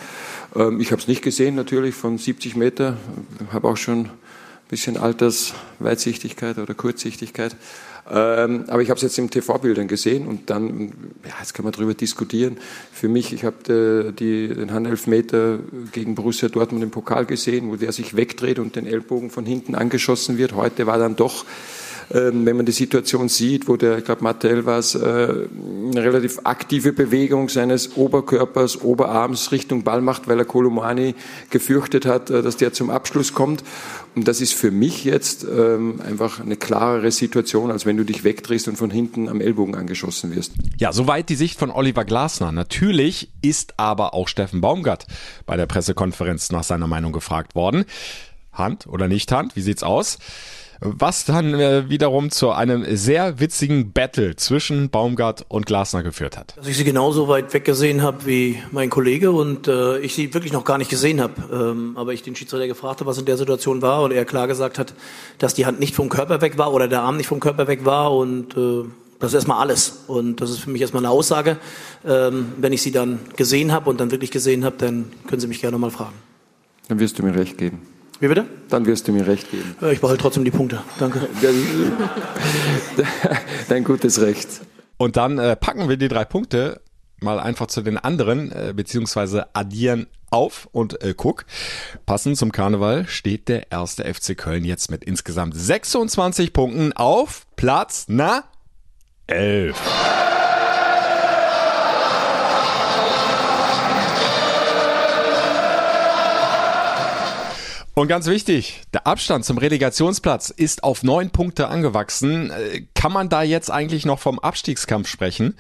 Ähm, 0.56 0.80
ich 0.80 0.92
habe 0.92 1.02
es 1.02 1.08
nicht 1.08 1.22
gesehen, 1.22 1.56
natürlich 1.56 1.94
von 1.94 2.18
70 2.18 2.56
Meter, 2.56 2.98
habe 3.52 3.68
auch 3.68 3.78
schon 3.78 4.06
ein 4.06 4.12
bisschen 4.70 4.98
Altersweitsichtigkeit 4.98 6.58
oder 6.58 6.74
Kurzsichtigkeit. 6.74 7.56
Ähm, 8.12 8.66
aber 8.68 8.82
ich 8.82 8.90
habe 8.90 8.98
es 8.98 9.04
jetzt 9.04 9.20
im 9.20 9.30
TV-Bildern 9.30 9.88
gesehen 9.88 10.26
und 10.28 10.50
dann, 10.50 10.92
ja, 11.24 11.34
jetzt 11.40 11.54
kann 11.54 11.64
man 11.64 11.74
darüber 11.74 11.94
diskutieren. 11.94 12.58
Für 12.92 13.08
mich, 13.08 13.34
ich 13.34 13.44
habe 13.44 14.12
äh, 14.12 14.12
den 14.12 14.74
Handelfmeter 14.74 15.60
gegen 15.92 16.16
Borussia 16.16 16.50
Dortmund 16.50 16.84
im 16.84 16.92
Pokal 16.92 17.26
gesehen, 17.26 17.70
wo 17.70 17.76
der 17.76 17.92
sich 17.92 18.16
wegdreht 18.16 18.58
und 18.58 18.76
den 18.76 18.88
Ellbogen 18.88 19.30
von 19.30 19.46
hinten 19.46 19.76
angeschossen 19.76 20.38
wird. 20.38 20.56
Heute 20.56 20.88
war 20.88 20.98
dann 20.98 21.16
doch 21.16 21.46
wenn 22.10 22.58
man 22.58 22.66
die 22.66 22.72
Situation 22.72 23.30
sieht, 23.30 23.68
wo 23.68 23.76
der, 23.76 24.00
ich 24.00 24.06
glaube, 24.06 24.24
Martel 24.24 24.66
war 24.66 24.80
es, 24.80 24.96
äh, 24.96 25.00
eine 25.00 26.04
relativ 26.04 26.40
aktive 26.44 26.92
Bewegung 26.92 27.50
seines 27.50 27.96
Oberkörpers, 27.98 28.82
Oberarms 28.82 29.52
Richtung 29.52 29.84
Ball 29.84 30.02
macht, 30.02 30.28
weil 30.28 30.40
er 30.40 30.46
Kolomani 30.46 31.14
gefürchtet 31.52 32.06
hat, 32.06 32.30
äh, 32.30 32.42
dass 32.42 32.58
der 32.58 32.74
zum 32.74 32.90
Abschluss 32.90 33.34
kommt. 33.34 33.64
Und 34.16 34.28
das 34.28 34.42
ist 34.42 34.54
für 34.54 34.72
mich 34.72 35.04
jetzt 35.04 35.44
ähm, 35.44 36.02
einfach 36.06 36.40
eine 36.40 36.56
klarere 36.56 37.12
Situation, 37.12 37.70
als 37.70 37.86
wenn 37.86 37.98
du 37.98 38.04
dich 38.04 38.24
wegdrehst 38.24 38.68
und 38.68 38.76
von 38.76 38.90
hinten 38.90 39.30
am 39.30 39.40
Ellbogen 39.40 39.76
angeschossen 39.76 40.36
wirst. 40.36 40.54
Ja, 40.80 40.92
soweit 40.92 41.30
die 41.30 41.36
Sicht 41.36 41.60
von 41.60 41.70
Oliver 41.70 42.06
Glasner. 42.06 42.52
Natürlich 42.52 43.30
ist 43.42 43.76
aber 43.78 44.16
auch 44.16 44.28
Steffen 44.28 44.62
Baumgart 44.62 45.06
bei 45.46 45.58
der 45.58 45.68
Pressekonferenz 45.68 46.52
nach 46.52 46.64
seiner 46.64 46.88
Meinung 46.88 47.12
gefragt 47.12 47.54
worden. 47.54 47.86
Hand 48.52 48.88
oder 48.88 49.08
nicht 49.08 49.32
Hand? 49.32 49.56
Wie 49.56 49.62
sieht's 49.62 49.84
aus? 49.84 50.18
Was 50.82 51.26
dann 51.26 51.54
äh, 51.54 51.90
wiederum 51.90 52.32
zu 52.32 52.52
einem 52.52 52.86
sehr 52.96 53.40
witzigen 53.40 53.92
Battle 53.92 54.36
zwischen 54.36 54.90
Baumgart 54.90 55.46
und 55.50 55.66
Glasner 55.66 56.04
geführt 56.04 56.38
hat. 56.38 56.56
Dass 56.58 56.68
ich 56.68 56.78
sie 56.78 56.84
genauso 56.84 57.28
weit 57.28 57.54
weggesehen 57.54 58.02
habe 58.02 58.26
wie 58.26 58.62
mein 58.72 58.90
Kollege 58.90 59.32
und 59.32 59.68
äh, 59.68 60.00
ich 60.00 60.16
sie 60.16 60.34
wirklich 60.34 60.54
noch 60.54 60.64
gar 60.64 60.78
nicht 60.78 60.90
gesehen 60.90 61.22
habe, 61.22 61.34
ähm, 61.52 61.98
aber 61.98 62.14
ich 62.14 62.24
den 62.24 62.36
Schiedsrichter 62.36 62.68
gefragt 62.68 63.02
habe, 63.02 63.10
was 63.10 63.18
in 63.18 63.26
der 63.26 63.38
Situation 63.38 63.82
war 63.82 64.04
und 64.04 64.12
er 64.12 64.26
klar 64.26 64.48
gesagt 64.48 64.80
hat, 64.80 64.94
dass 65.38 65.54
die 65.54 65.66
Hand 65.66 65.80
nicht 65.80 65.96
vom 65.96 66.10
Körper 66.10 66.42
weg 66.42 66.58
war 66.58 66.74
oder 66.74 66.88
der 66.88 67.02
Arm 67.02 67.18
nicht 67.18 67.28
vom 67.28 67.40
Körper 67.40 67.68
weg 67.68 67.86
war 67.86 68.16
und 68.16 68.56
äh, 68.56 68.84
das 69.20 69.32
ist 69.32 69.36
erstmal 69.36 69.60
alles. 69.60 70.06
Und 70.08 70.40
das 70.40 70.50
ist 70.50 70.60
für 70.60 70.70
mich 70.70 70.82
erstmal 70.82 71.04
eine 71.04 71.12
Aussage. 71.12 71.58
Ähm, 72.08 72.54
wenn 72.58 72.72
ich 72.72 72.82
sie 72.82 72.92
dann 72.92 73.20
gesehen 73.36 73.74
habe 73.74 73.90
und 73.90 74.00
dann 74.00 74.12
wirklich 74.12 74.32
gesehen 74.32 74.64
habe, 74.64 74.78
dann 74.78 75.12
können 75.28 75.42
Sie 75.42 75.48
mich 75.48 75.60
gerne 75.60 75.78
mal 75.78 75.92
fragen. 75.92 76.16
Dann 76.88 77.00
wirst 77.00 77.20
du 77.20 77.24
mir 77.24 77.36
recht 77.36 77.58
geben. 77.58 77.82
Wie 78.20 78.28
bitte? 78.28 78.46
Dann 78.70 78.86
wirst 78.86 79.08
du 79.08 79.14
mir 79.14 79.26
recht 79.26 79.50
geben. 79.50 79.76
Ich 79.92 80.02
behalte 80.02 80.22
trotzdem 80.22 80.44
die 80.44 80.52
Punkte. 80.52 80.82
Danke. 81.00 81.28
Dein 83.70 83.84
gutes 83.84 84.22
Recht. 84.22 84.48
Und 84.98 85.16
dann 85.16 85.38
äh, 85.38 85.56
packen 85.56 85.88
wir 85.88 85.96
die 85.96 86.10
drei 86.10 86.26
Punkte 86.26 86.82
mal 87.22 87.40
einfach 87.40 87.68
zu 87.68 87.82
den 87.82 87.98
anderen, 87.98 88.52
äh, 88.52 88.74
beziehungsweise 88.76 89.56
addieren 89.56 90.08
auf 90.30 90.68
und 90.72 91.02
äh, 91.02 91.14
guck. 91.16 91.46
Passend 92.06 92.38
zum 92.38 92.52
Karneval 92.52 93.08
steht 93.08 93.48
der 93.48 93.72
erste 93.72 94.12
FC 94.12 94.38
Köln 94.38 94.64
jetzt 94.64 94.92
mit 94.92 95.04
insgesamt 95.04 95.56
26 95.56 96.54
Punkten 96.54 96.94
auf 96.94 97.46
Platz, 97.56 98.06
na, 98.08 98.44
11. 99.28 100.29
Und 107.96 108.08
ganz 108.08 108.28
wichtig, 108.28 108.82
der 108.94 109.08
Abstand 109.08 109.44
zum 109.44 109.58
Relegationsplatz 109.58 110.52
ist 110.52 110.84
auf 110.84 111.04
neun 111.04 111.32
Punkte 111.32 111.68
angewachsen. 111.68 112.50
Äh, 112.52 112.86
kann 112.94 113.12
man 113.12 113.30
da 113.30 113.44
jetzt 113.44 113.72
eigentlich 113.72 114.06
noch 114.06 114.20
vom 114.20 114.40
Abstiegskampf 114.40 115.08
sprechen? 115.08 115.56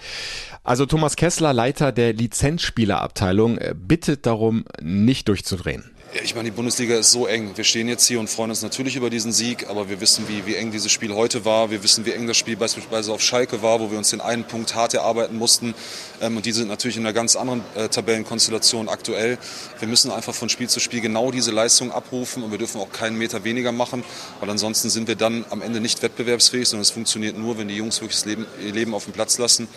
Also 0.63 0.85
Thomas 0.85 1.15
Kessler, 1.15 1.53
Leiter 1.53 1.91
der 1.91 2.13
Lizenzspielerabteilung, 2.13 3.57
äh, 3.57 3.75
bittet 3.75 4.25
darum, 4.25 4.65
nicht 4.81 5.27
durchzudrehen. 5.27 5.91
Ich 6.11 6.33
meine, 6.33 6.49
die 6.49 6.55
Bundesliga 6.55 6.97
ist 6.97 7.11
so 7.11 7.27
eng. 7.27 7.51
Wir 7.55 7.63
stehen 7.63 7.87
jetzt 7.87 8.07
hier 8.07 8.19
und 8.19 8.31
freuen 8.31 8.49
uns 8.49 8.63
natürlich 8.63 8.95
über 8.95 9.11
diesen 9.11 9.31
Sieg, 9.31 9.69
aber 9.69 9.89
wir 9.89 10.01
wissen, 10.01 10.27
wie, 10.27 10.43
wie 10.47 10.55
eng 10.55 10.71
dieses 10.71 10.91
Spiel 10.91 11.13
heute 11.13 11.45
war. 11.45 11.69
Wir 11.69 11.83
wissen, 11.83 12.03
wie 12.03 12.13
eng 12.13 12.25
das 12.25 12.35
Spiel 12.35 12.57
beispielsweise 12.57 13.13
auf 13.13 13.21
Schalke 13.21 13.61
war, 13.61 13.79
wo 13.79 13.91
wir 13.91 13.97
uns 13.99 14.09
den 14.09 14.19
einen 14.19 14.43
Punkt 14.43 14.73
hart 14.73 14.95
erarbeiten 14.95 15.37
mussten. 15.37 15.75
Ähm, 16.19 16.35
und 16.35 16.47
die 16.47 16.51
sind 16.51 16.67
natürlich 16.67 16.97
in 16.97 17.03
einer 17.03 17.13
ganz 17.13 17.35
anderen 17.35 17.63
äh, 17.75 17.89
Tabellenkonstellation 17.89 18.89
aktuell. 18.89 19.37
Wir 19.77 19.87
müssen 19.87 20.09
einfach 20.09 20.33
von 20.33 20.49
Spiel 20.49 20.67
zu 20.67 20.79
Spiel 20.79 21.01
genau 21.01 21.29
diese 21.29 21.51
Leistung 21.51 21.91
abrufen 21.91 22.41
und 22.41 22.49
wir 22.49 22.57
dürfen 22.57 22.81
auch 22.81 22.91
keinen 22.91 23.19
Meter 23.19 23.43
weniger 23.43 23.71
machen, 23.71 24.03
weil 24.39 24.49
ansonsten 24.49 24.89
sind 24.89 25.07
wir 25.07 25.15
dann 25.15 25.45
am 25.51 25.61
Ende 25.61 25.79
nicht 25.79 26.01
wettbewerbsfähig, 26.01 26.67
sondern 26.67 26.81
es 26.81 26.89
funktioniert 26.89 27.37
nur, 27.37 27.59
wenn 27.59 27.67
die 27.67 27.75
Jungs 27.75 28.01
wirklich 28.01 28.17
das 28.17 28.25
Leben, 28.25 28.47
ihr 28.65 28.73
Leben 28.73 28.95
auf 28.95 29.03
den 29.03 29.13
Platz 29.13 29.37
lassen. 29.37 29.67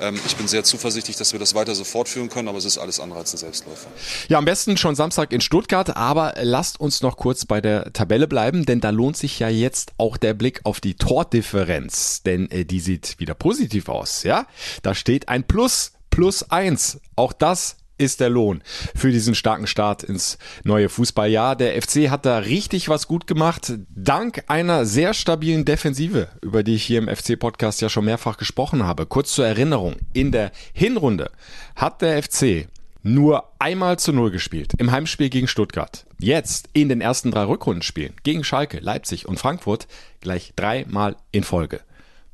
Ähm, 0.00 0.18
ich 0.26 0.36
bin 0.36 0.48
sehr 0.48 0.64
zuversichtlich, 0.64 1.16
dass 1.16 1.32
wir 1.32 1.40
das 1.40 1.54
weiter 1.54 1.74
so 1.74 1.84
fortführen 1.84 2.28
können, 2.28 2.48
aber 2.48 2.58
es 2.58 2.64
ist 2.64 2.78
alles 2.78 3.00
andere 3.00 3.20
als 3.20 3.32
ein 3.34 3.38
Selbstläufer. 3.38 3.88
Ja, 4.28 4.38
am 4.38 4.44
besten 4.44 4.76
schon 4.76 4.94
Samstag 4.94 5.32
in 5.32 5.40
Stuttgart, 5.40 5.96
aber 5.96 6.34
lasst 6.42 6.80
uns 6.80 7.02
noch 7.02 7.16
kurz 7.16 7.46
bei 7.46 7.60
der 7.60 7.92
Tabelle 7.92 8.28
bleiben, 8.28 8.66
denn 8.66 8.80
da 8.80 8.90
lohnt 8.90 9.16
sich 9.16 9.38
ja 9.38 9.48
jetzt 9.48 9.92
auch 9.98 10.16
der 10.16 10.34
Blick 10.34 10.60
auf 10.64 10.80
die 10.80 10.94
Tordifferenz, 10.94 12.22
denn 12.22 12.50
äh, 12.50 12.64
die 12.64 12.80
sieht 12.80 13.18
wieder 13.18 13.34
positiv 13.34 13.88
aus, 13.88 14.22
ja? 14.22 14.46
Da 14.82 14.94
steht 14.94 15.28
ein 15.28 15.44
Plus, 15.44 15.92
plus 16.10 16.50
eins. 16.50 17.00
Auch 17.16 17.32
das 17.32 17.76
ist 18.02 18.20
der 18.20 18.28
Lohn 18.28 18.62
für 18.94 19.10
diesen 19.10 19.34
starken 19.34 19.66
Start 19.66 20.02
ins 20.02 20.38
neue 20.64 20.88
Fußballjahr. 20.88 21.56
Der 21.56 21.80
FC 21.80 22.10
hat 22.10 22.26
da 22.26 22.38
richtig 22.38 22.88
was 22.88 23.06
gut 23.06 23.26
gemacht, 23.26 23.74
dank 23.94 24.44
einer 24.48 24.84
sehr 24.84 25.14
stabilen 25.14 25.64
Defensive, 25.64 26.28
über 26.42 26.62
die 26.62 26.74
ich 26.74 26.84
hier 26.84 26.98
im 26.98 27.08
FC-Podcast 27.08 27.80
ja 27.80 27.88
schon 27.88 28.04
mehrfach 28.04 28.36
gesprochen 28.36 28.84
habe. 28.84 29.06
Kurz 29.06 29.32
zur 29.32 29.46
Erinnerung, 29.46 29.96
in 30.12 30.32
der 30.32 30.50
Hinrunde 30.72 31.30
hat 31.76 32.02
der 32.02 32.22
FC 32.22 32.66
nur 33.04 33.44
einmal 33.58 33.98
zu 33.98 34.12
Null 34.12 34.30
gespielt, 34.30 34.72
im 34.78 34.90
Heimspiel 34.90 35.28
gegen 35.28 35.48
Stuttgart. 35.48 36.04
Jetzt 36.18 36.68
in 36.72 36.88
den 36.88 37.00
ersten 37.00 37.30
drei 37.30 37.44
Rückrundenspielen 37.44 38.14
gegen 38.22 38.44
Schalke, 38.44 38.78
Leipzig 38.78 39.26
und 39.26 39.38
Frankfurt 39.38 39.86
gleich 40.20 40.52
dreimal 40.56 41.16
in 41.32 41.44
Folge. 41.44 41.80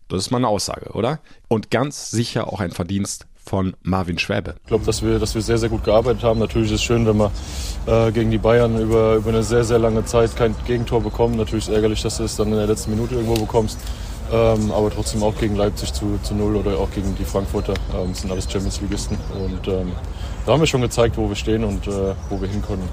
Das 0.08 0.20
ist 0.20 0.30
mal 0.30 0.38
eine 0.38 0.48
Aussage, 0.48 0.92
oder? 0.92 1.20
Und 1.48 1.70
ganz 1.70 2.10
sicher 2.10 2.52
auch 2.52 2.60
ein 2.60 2.70
Verdienst 2.70 3.26
von 3.48 3.74
Marvin 3.82 4.18
Schwäbe. 4.18 4.56
Ich 4.62 4.68
glaube, 4.68 4.84
dass 4.84 5.02
wir, 5.02 5.18
dass 5.18 5.34
wir 5.34 5.42
sehr, 5.42 5.58
sehr 5.58 5.70
gut 5.70 5.84
gearbeitet 5.84 6.22
haben. 6.22 6.38
Natürlich 6.38 6.70
ist 6.70 6.80
es 6.80 6.82
schön, 6.82 7.06
wenn 7.06 7.16
wir 7.16 7.32
äh, 7.86 8.12
gegen 8.12 8.30
die 8.30 8.38
Bayern 8.38 8.78
über, 8.78 9.16
über 9.16 9.30
eine 9.30 9.42
sehr, 9.42 9.64
sehr 9.64 9.78
lange 9.78 10.04
Zeit 10.04 10.36
kein 10.36 10.54
Gegentor 10.66 11.02
bekommen. 11.02 11.36
Natürlich 11.36 11.64
ist 11.64 11.70
es 11.70 11.74
ärgerlich, 11.74 12.02
dass 12.02 12.18
du 12.18 12.24
es 12.24 12.36
dann 12.36 12.48
in 12.48 12.58
der 12.58 12.66
letzten 12.66 12.90
Minute 12.90 13.14
irgendwo 13.14 13.34
bekommst. 13.34 13.78
Ähm, 14.30 14.70
aber 14.70 14.90
trotzdem 14.90 15.22
auch 15.22 15.34
gegen 15.38 15.56
Leipzig 15.56 15.94
zu, 15.94 16.18
zu 16.22 16.34
null 16.34 16.56
oder 16.56 16.78
auch 16.78 16.90
gegen 16.90 17.14
die 17.16 17.24
Frankfurter. 17.24 17.72
Ähm, 17.94 18.10
das 18.10 18.20
sind 18.20 18.30
alles 18.30 18.50
Champions-Ligisten. 18.50 19.16
Und 19.32 19.66
ähm, 19.66 19.92
da 20.44 20.52
haben 20.52 20.60
wir 20.60 20.66
schon 20.66 20.82
gezeigt, 20.82 21.16
wo 21.16 21.28
wir 21.28 21.36
stehen 21.36 21.64
und 21.64 21.86
äh, 21.86 22.14
wo 22.28 22.38
wir 22.40 22.48
hinkommen. 22.48 22.86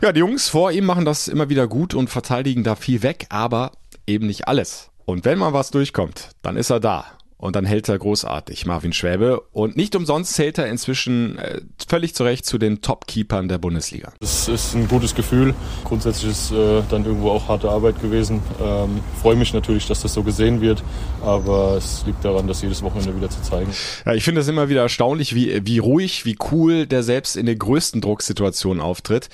Ja, 0.00 0.12
die 0.12 0.20
Jungs 0.20 0.48
vor 0.48 0.70
ihm 0.70 0.84
machen 0.84 1.04
das 1.04 1.26
immer 1.26 1.48
wieder 1.48 1.66
gut 1.66 1.94
und 1.94 2.08
verteidigen 2.08 2.62
da 2.62 2.76
viel 2.76 3.02
weg, 3.02 3.26
aber 3.30 3.72
eben 4.06 4.26
nicht 4.28 4.46
alles. 4.46 4.90
Und 5.04 5.24
wenn 5.24 5.38
mal 5.38 5.52
was 5.52 5.70
durchkommt, 5.70 6.30
dann 6.42 6.56
ist 6.56 6.70
er 6.70 6.78
da. 6.78 7.04
Und 7.36 7.56
dann 7.56 7.64
hält 7.64 7.88
er 7.88 7.98
großartig, 7.98 8.64
Marvin 8.64 8.92
Schwäbe. 8.92 9.40
Und 9.52 9.76
nicht 9.76 9.96
umsonst 9.96 10.34
zählt 10.34 10.56
er 10.56 10.68
inzwischen 10.68 11.36
äh, 11.38 11.60
völlig 11.86 12.14
zu 12.14 12.24
Recht 12.24 12.46
zu 12.46 12.58
den 12.58 12.80
Top-Keepern 12.80 13.48
der 13.48 13.58
Bundesliga. 13.58 14.12
Es 14.20 14.48
ist 14.48 14.74
ein 14.74 14.88
gutes 14.88 15.14
Gefühl. 15.14 15.52
Grundsätzlich 15.84 16.30
ist 16.30 16.52
äh, 16.52 16.82
dann 16.88 17.04
irgendwo 17.04 17.30
auch 17.30 17.48
harte 17.48 17.68
Arbeit 17.68 18.00
gewesen. 18.00 18.40
Ähm, 18.62 19.00
Freue 19.20 19.36
mich 19.36 19.52
natürlich, 19.52 19.86
dass 19.86 20.00
das 20.00 20.14
so 20.14 20.22
gesehen 20.22 20.60
wird. 20.60 20.82
Aber 21.22 21.76
es 21.76 22.04
liegt 22.06 22.24
daran, 22.24 22.46
das 22.46 22.62
jedes 22.62 22.82
Wochenende 22.82 23.16
wieder 23.16 23.28
zu 23.28 23.42
zeigen. 23.42 23.70
Ja, 24.06 24.14
ich 24.14 24.24
finde 24.24 24.40
es 24.40 24.48
immer 24.48 24.68
wieder 24.68 24.82
erstaunlich, 24.82 25.34
wie, 25.34 25.66
wie 25.66 25.78
ruhig, 25.78 26.24
wie 26.24 26.38
cool 26.52 26.86
der 26.86 27.02
selbst 27.02 27.36
in 27.36 27.46
den 27.46 27.58
größten 27.58 28.00
Drucksituationen 28.00 28.80
auftritt. 28.80 29.28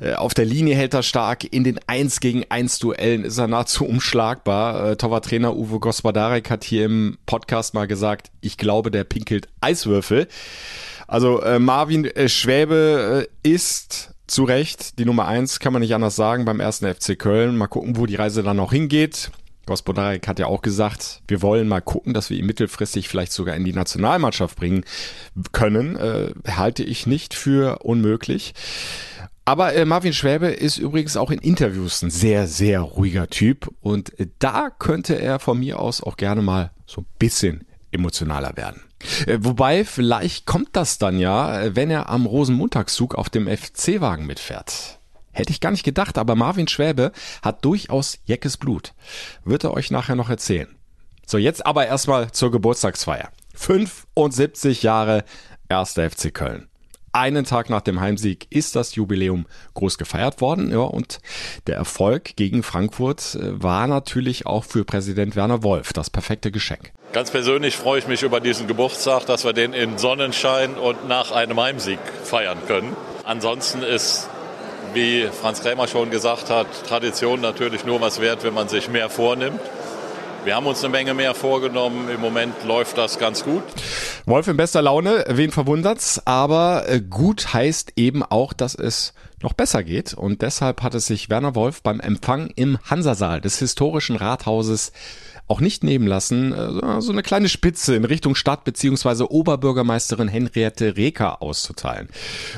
Äh, 0.00 0.14
auf 0.14 0.32
der 0.32 0.46
Linie 0.46 0.74
hält 0.74 0.94
er 0.94 1.02
stark. 1.02 1.44
In 1.52 1.64
den 1.64 1.78
1 1.86 2.20
gegen 2.20 2.44
1 2.48 2.78
Duellen 2.78 3.24
ist 3.24 3.36
er 3.36 3.46
nahezu 3.46 3.84
unschlagbar. 3.84 4.92
Äh, 4.92 4.96
Torwarttrainer 4.96 5.54
Uwe 5.54 5.80
Gospodarek 5.80 6.48
hat 6.48 6.64
hier 6.64 6.86
im 6.86 7.18
Podcast 7.26 7.41
Podcast 7.42 7.74
mal 7.74 7.88
gesagt, 7.88 8.30
ich 8.40 8.56
glaube, 8.56 8.92
der 8.92 9.02
pinkelt 9.02 9.48
Eiswürfel. 9.60 10.28
Also 11.08 11.42
äh, 11.42 11.58
Marvin 11.58 12.04
äh, 12.04 12.28
Schwäbe 12.28 13.26
äh, 13.44 13.48
ist 13.48 14.14
zu 14.28 14.44
Recht 14.44 15.00
die 15.00 15.04
Nummer 15.04 15.26
eins, 15.26 15.58
kann 15.58 15.72
man 15.72 15.82
nicht 15.82 15.92
anders 15.92 16.14
sagen, 16.14 16.44
beim 16.44 16.60
ersten 16.60 16.86
FC 16.86 17.18
Köln. 17.18 17.56
Mal 17.56 17.66
gucken, 17.66 17.96
wo 17.96 18.06
die 18.06 18.14
Reise 18.14 18.44
dann 18.44 18.58
noch 18.58 18.72
hingeht. 18.72 19.32
Gospodarek 19.66 20.28
hat 20.28 20.38
ja 20.38 20.46
auch 20.46 20.62
gesagt, 20.62 21.22
wir 21.26 21.42
wollen 21.42 21.66
mal 21.66 21.80
gucken, 21.80 22.14
dass 22.14 22.30
wir 22.30 22.38
ihn 22.38 22.46
mittelfristig 22.46 23.08
vielleicht 23.08 23.32
sogar 23.32 23.56
in 23.56 23.64
die 23.64 23.72
Nationalmannschaft 23.72 24.56
bringen 24.56 24.84
können. 25.50 25.96
Äh, 25.96 26.30
halte 26.48 26.84
ich 26.84 27.08
nicht 27.08 27.34
für 27.34 27.80
unmöglich. 27.80 28.54
Aber 29.44 29.74
äh, 29.74 29.84
Marvin 29.84 30.12
Schwäbe 30.12 30.48
ist 30.48 30.78
übrigens 30.78 31.16
auch 31.16 31.30
in 31.30 31.38
Interviews 31.38 32.02
ein 32.02 32.10
sehr, 32.10 32.46
sehr 32.46 32.80
ruhiger 32.80 33.28
Typ. 33.28 33.68
Und 33.80 34.18
äh, 34.20 34.28
da 34.38 34.70
könnte 34.70 35.20
er 35.20 35.38
von 35.38 35.58
mir 35.58 35.80
aus 35.80 36.02
auch 36.02 36.16
gerne 36.16 36.42
mal 36.42 36.70
so 36.86 37.00
ein 37.00 37.06
bisschen 37.18 37.66
emotionaler 37.90 38.56
werden. 38.56 38.82
Äh, 39.26 39.38
wobei, 39.40 39.84
vielleicht 39.84 40.46
kommt 40.46 40.70
das 40.72 40.98
dann 40.98 41.18
ja, 41.18 41.60
äh, 41.60 41.76
wenn 41.76 41.90
er 41.90 42.08
am 42.08 42.26
Rosenmontagszug 42.26 43.14
auf 43.16 43.28
dem 43.30 43.48
FC-Wagen 43.48 44.26
mitfährt. 44.26 44.98
Hätte 45.32 45.50
ich 45.50 45.60
gar 45.60 45.70
nicht 45.70 45.84
gedacht, 45.84 46.18
aber 46.18 46.36
Marvin 46.36 46.68
Schwäbe 46.68 47.10
hat 47.42 47.64
durchaus 47.64 48.18
Jeckes 48.26 48.58
Blut. 48.58 48.94
Wird 49.44 49.64
er 49.64 49.72
euch 49.72 49.90
nachher 49.90 50.14
noch 50.14 50.28
erzählen. 50.28 50.68
So, 51.26 51.38
jetzt 51.38 51.64
aber 51.64 51.86
erstmal 51.86 52.30
zur 52.32 52.50
Geburtstagsfeier. 52.50 53.30
75 53.54 54.82
Jahre 54.82 55.24
1. 55.68 55.92
FC 55.92 56.32
Köln. 56.32 56.68
Einen 57.12 57.44
Tag 57.44 57.68
nach 57.68 57.82
dem 57.82 58.00
Heimsieg 58.00 58.46
ist 58.48 58.74
das 58.74 58.94
Jubiläum 58.94 59.44
groß 59.74 59.98
gefeiert 59.98 60.40
worden. 60.40 60.70
Ja, 60.70 60.78
und 60.78 61.20
der 61.66 61.76
Erfolg 61.76 62.36
gegen 62.36 62.62
Frankfurt 62.62 63.34
äh, 63.34 63.62
war 63.62 63.86
natürlich 63.86 64.46
auch 64.46 64.64
für 64.64 64.84
Präsident 64.84 65.36
Werner 65.36 65.62
Wolf 65.62 65.92
das 65.92 66.08
perfekte 66.08 66.50
Geschenk. 66.50 66.92
Ganz 67.12 67.30
persönlich 67.30 67.76
freue 67.76 67.98
ich 67.98 68.08
mich 68.08 68.22
über 68.22 68.40
diesen 68.40 68.66
Geburtstag, 68.66 69.26
dass 69.26 69.44
wir 69.44 69.52
den 69.52 69.74
in 69.74 69.98
Sonnenschein 69.98 70.74
und 70.74 71.06
nach 71.06 71.32
einem 71.32 71.60
Heimsieg 71.60 71.98
feiern 72.24 72.58
können. 72.66 72.96
Ansonsten 73.24 73.82
ist 73.82 74.28
wie 74.94 75.26
Franz 75.28 75.62
Krämer 75.62 75.88
schon 75.88 76.10
gesagt 76.10 76.50
hat, 76.50 76.66
Tradition 76.86 77.40
natürlich 77.40 77.84
nur 77.84 78.00
was 78.00 78.20
wert, 78.20 78.44
wenn 78.44 78.54
man 78.54 78.68
sich 78.68 78.88
mehr 78.88 79.08
vornimmt. 79.10 79.60
Wir 80.44 80.56
haben 80.56 80.66
uns 80.66 80.82
eine 80.82 80.90
Menge 80.90 81.14
mehr 81.14 81.34
vorgenommen. 81.34 82.08
Im 82.08 82.20
Moment 82.20 82.64
läuft 82.64 82.98
das 82.98 83.20
ganz 83.20 83.44
gut. 83.44 83.62
Wolf 84.26 84.48
in 84.48 84.56
bester 84.56 84.82
Laune, 84.82 85.24
wen 85.28 85.52
verwundert's? 85.52 86.20
Aber 86.26 86.88
äh, 86.88 87.00
gut 87.00 87.54
heißt 87.54 87.92
eben 87.94 88.24
auch, 88.24 88.52
dass 88.52 88.74
es 88.74 89.14
noch 89.40 89.52
besser 89.52 89.84
geht. 89.84 90.14
Und 90.14 90.42
deshalb 90.42 90.82
hat 90.82 90.94
es 90.94 91.06
sich 91.06 91.30
Werner 91.30 91.54
Wolf 91.54 91.82
beim 91.82 92.00
Empfang 92.00 92.50
im 92.56 92.78
Hansasaal 92.90 93.40
des 93.40 93.60
historischen 93.60 94.16
Rathauses 94.16 94.90
auch 95.48 95.60
nicht 95.60 95.84
nehmen 95.84 96.06
lassen, 96.06 96.52
äh, 96.52 97.00
so 97.00 97.12
eine 97.12 97.22
kleine 97.22 97.48
Spitze 97.48 97.94
in 97.94 98.04
Richtung 98.04 98.34
Stadt 98.34 98.64
bzw. 98.64 99.24
Oberbürgermeisterin 99.24 100.28
Henriette 100.28 100.96
Reker 100.96 101.42
auszuteilen. 101.42 102.08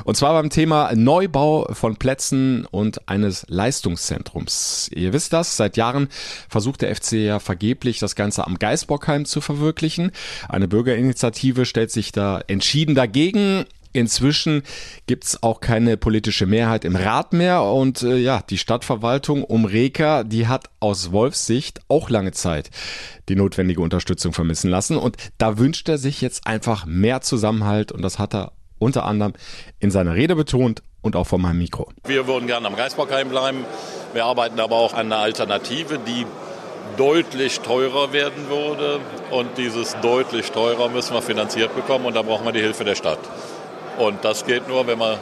Und 0.04 0.16
zwar 0.16 0.34
beim 0.34 0.50
Thema 0.50 0.94
Neubau 0.94 1.66
von 1.72 1.96
Plätzen 1.96 2.66
und 2.66 3.08
eines 3.08 3.46
Leistungszentrums. 3.48 4.90
Ihr 4.94 5.12
wisst 5.12 5.32
das, 5.32 5.56
seit 5.56 5.76
Jahren 5.76 6.08
versucht 6.48 6.82
der 6.82 6.94
FC 6.94 7.12
ja 7.12 7.40
vergeblich, 7.40 7.98
das 7.98 8.14
Ganze 8.14 8.46
am 8.46 8.58
Geisbockheim 8.58 9.24
zu 9.24 9.40
verwirklichen. 9.40 10.12
Eine 10.48 10.68
Bürgerinitiative 10.68 11.64
stellt 11.64 11.90
sich 11.90 12.12
da 12.12 12.42
entschieden 12.46 12.94
dagegen. 12.94 13.64
Inzwischen 13.94 14.64
gibt's 15.06 15.42
auch 15.42 15.60
keine 15.60 15.96
politische 15.96 16.46
Mehrheit 16.46 16.84
im 16.84 16.96
Rat 16.96 17.32
mehr 17.32 17.62
und 17.62 18.02
äh, 18.02 18.16
ja, 18.16 18.42
die 18.50 18.58
Stadtverwaltung 18.58 19.44
um 19.44 19.64
Reka, 19.64 20.24
die 20.24 20.48
hat 20.48 20.68
aus 20.80 21.12
Wolfs 21.12 21.46
Sicht 21.46 21.80
auch 21.88 22.10
lange 22.10 22.32
Zeit 22.32 22.70
die 23.28 23.36
notwendige 23.36 23.80
Unterstützung 23.80 24.32
vermissen 24.32 24.68
lassen 24.68 24.96
und 24.96 25.16
da 25.38 25.58
wünscht 25.58 25.88
er 25.88 25.98
sich 25.98 26.20
jetzt 26.20 26.46
einfach 26.46 26.86
mehr 26.86 27.20
Zusammenhalt 27.20 27.92
und 27.92 28.02
das 28.02 28.18
hat 28.18 28.34
er 28.34 28.52
unter 28.80 29.04
anderem 29.04 29.32
in 29.78 29.92
seiner 29.92 30.14
Rede 30.14 30.34
betont 30.34 30.82
und 31.00 31.14
auch 31.14 31.28
vor 31.28 31.38
meinem 31.38 31.58
Mikro. 31.58 31.88
Wir 32.04 32.26
würden 32.26 32.48
gerne 32.48 32.66
am 32.66 32.74
Geisbockheim 32.74 33.28
bleiben. 33.28 33.64
Wir 34.12 34.24
arbeiten 34.24 34.58
aber 34.58 34.74
auch 34.74 34.92
an 34.92 35.06
einer 35.06 35.18
Alternative, 35.18 35.98
die 35.98 36.26
deutlich 36.96 37.60
teurer 37.60 38.12
werden 38.12 38.48
würde. 38.48 39.00
Und 39.30 39.56
dieses 39.58 39.96
deutlich 40.00 40.50
teurer 40.50 40.88
müssen 40.88 41.14
wir 41.14 41.22
finanziert 41.22 41.74
bekommen 41.74 42.06
und 42.06 42.14
da 42.14 42.22
brauchen 42.22 42.44
wir 42.44 42.52
die 42.52 42.60
Hilfe 42.60 42.84
der 42.84 42.94
Stadt. 42.94 43.20
Und 43.98 44.24
das 44.24 44.44
geht 44.44 44.68
nur, 44.68 44.86
wenn 44.86 44.98
wir 44.98 45.18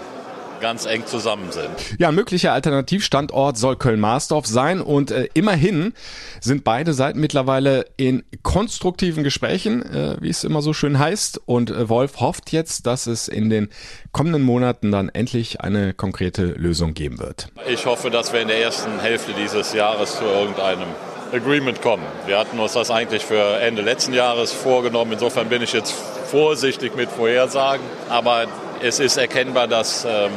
ganz 0.62 0.86
eng 0.86 1.04
zusammen 1.04 1.50
sind. 1.50 1.68
Ja, 1.98 2.08
ein 2.08 2.14
möglicher 2.14 2.52
Alternativstandort 2.52 3.58
soll 3.58 3.76
Köln-Marsdorf 3.76 4.46
sein 4.46 4.80
und 4.80 5.10
äh, 5.10 5.28
immerhin 5.34 5.92
sind 6.40 6.62
beide 6.64 6.94
Seiten 6.94 7.20
mittlerweile 7.20 7.84
in 7.96 8.22
konstruktiven 8.42 9.24
Gesprächen, 9.24 9.82
äh, 9.82 10.16
wie 10.20 10.30
es 10.30 10.44
immer 10.44 10.62
so 10.62 10.72
schön 10.72 10.98
heißt. 10.98 11.42
Und 11.44 11.70
äh, 11.70 11.88
Wolf 11.88 12.20
hofft 12.20 12.52
jetzt, 12.52 12.86
dass 12.86 13.08
es 13.08 13.26
in 13.26 13.50
den 13.50 13.68
kommenden 14.12 14.42
Monaten 14.42 14.92
dann 14.92 15.08
endlich 15.08 15.60
eine 15.60 15.94
konkrete 15.94 16.44
Lösung 16.44 16.94
geben 16.94 17.18
wird. 17.18 17.48
Ich 17.68 17.84
hoffe, 17.84 18.10
dass 18.10 18.32
wir 18.32 18.40
in 18.40 18.48
der 18.48 18.62
ersten 18.62 19.00
Hälfte 19.00 19.32
dieses 19.34 19.74
Jahres 19.74 20.16
zu 20.16 20.24
irgendeinem 20.24 20.88
Agreement 21.32 21.80
kommen. 21.80 22.04
Wir 22.26 22.38
hatten 22.38 22.58
uns 22.58 22.74
das 22.74 22.90
eigentlich 22.90 23.24
für 23.24 23.58
Ende 23.60 23.82
letzten 23.82 24.12
Jahres 24.12 24.52
vorgenommen. 24.52 25.12
Insofern 25.12 25.48
bin 25.48 25.62
ich 25.62 25.72
jetzt 25.72 25.92
vorsichtig 26.30 26.94
mit 26.94 27.10
Vorhersagen. 27.10 27.84
Aber 28.08 28.46
es 28.82 29.00
ist 29.00 29.16
erkennbar, 29.16 29.66
dass 29.66 30.04
ähm, 30.04 30.30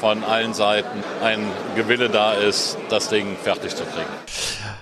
von 0.00 0.24
allen 0.24 0.54
Seiten 0.54 1.04
ein 1.22 1.46
Gewille 1.76 2.08
da 2.08 2.32
ist, 2.32 2.76
das 2.88 3.08
Ding 3.08 3.36
fertig 3.42 3.76
zu 3.76 3.84
kriegen. 3.84 4.08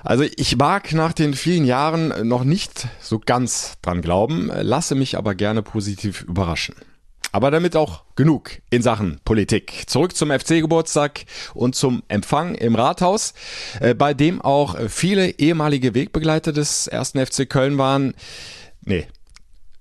Also 0.02 0.24
ich 0.36 0.56
mag 0.56 0.92
nach 0.92 1.12
den 1.12 1.34
vielen 1.34 1.66
Jahren 1.66 2.26
noch 2.26 2.44
nicht 2.44 2.86
so 3.00 3.18
ganz 3.18 3.74
dran 3.82 4.00
glauben, 4.00 4.50
lasse 4.54 4.94
mich 4.94 5.18
aber 5.18 5.34
gerne 5.34 5.62
positiv 5.62 6.22
überraschen. 6.22 6.74
Aber 7.32 7.50
damit 7.50 7.76
auch 7.76 8.04
genug 8.16 8.60
in 8.70 8.82
Sachen 8.82 9.20
Politik. 9.24 9.84
Zurück 9.86 10.16
zum 10.16 10.30
FC-Geburtstag 10.30 11.24
und 11.54 11.74
zum 11.74 12.02
Empfang 12.08 12.54
im 12.54 12.74
Rathaus, 12.74 13.34
äh, 13.80 13.94
bei 13.94 14.14
dem 14.14 14.40
auch 14.40 14.76
viele 14.88 15.38
ehemalige 15.38 15.94
Wegbegleiter 15.94 16.52
des 16.52 16.86
ersten 16.88 17.24
FC 17.24 17.48
Köln 17.48 17.78
waren. 17.78 18.14
Nee, 18.84 19.06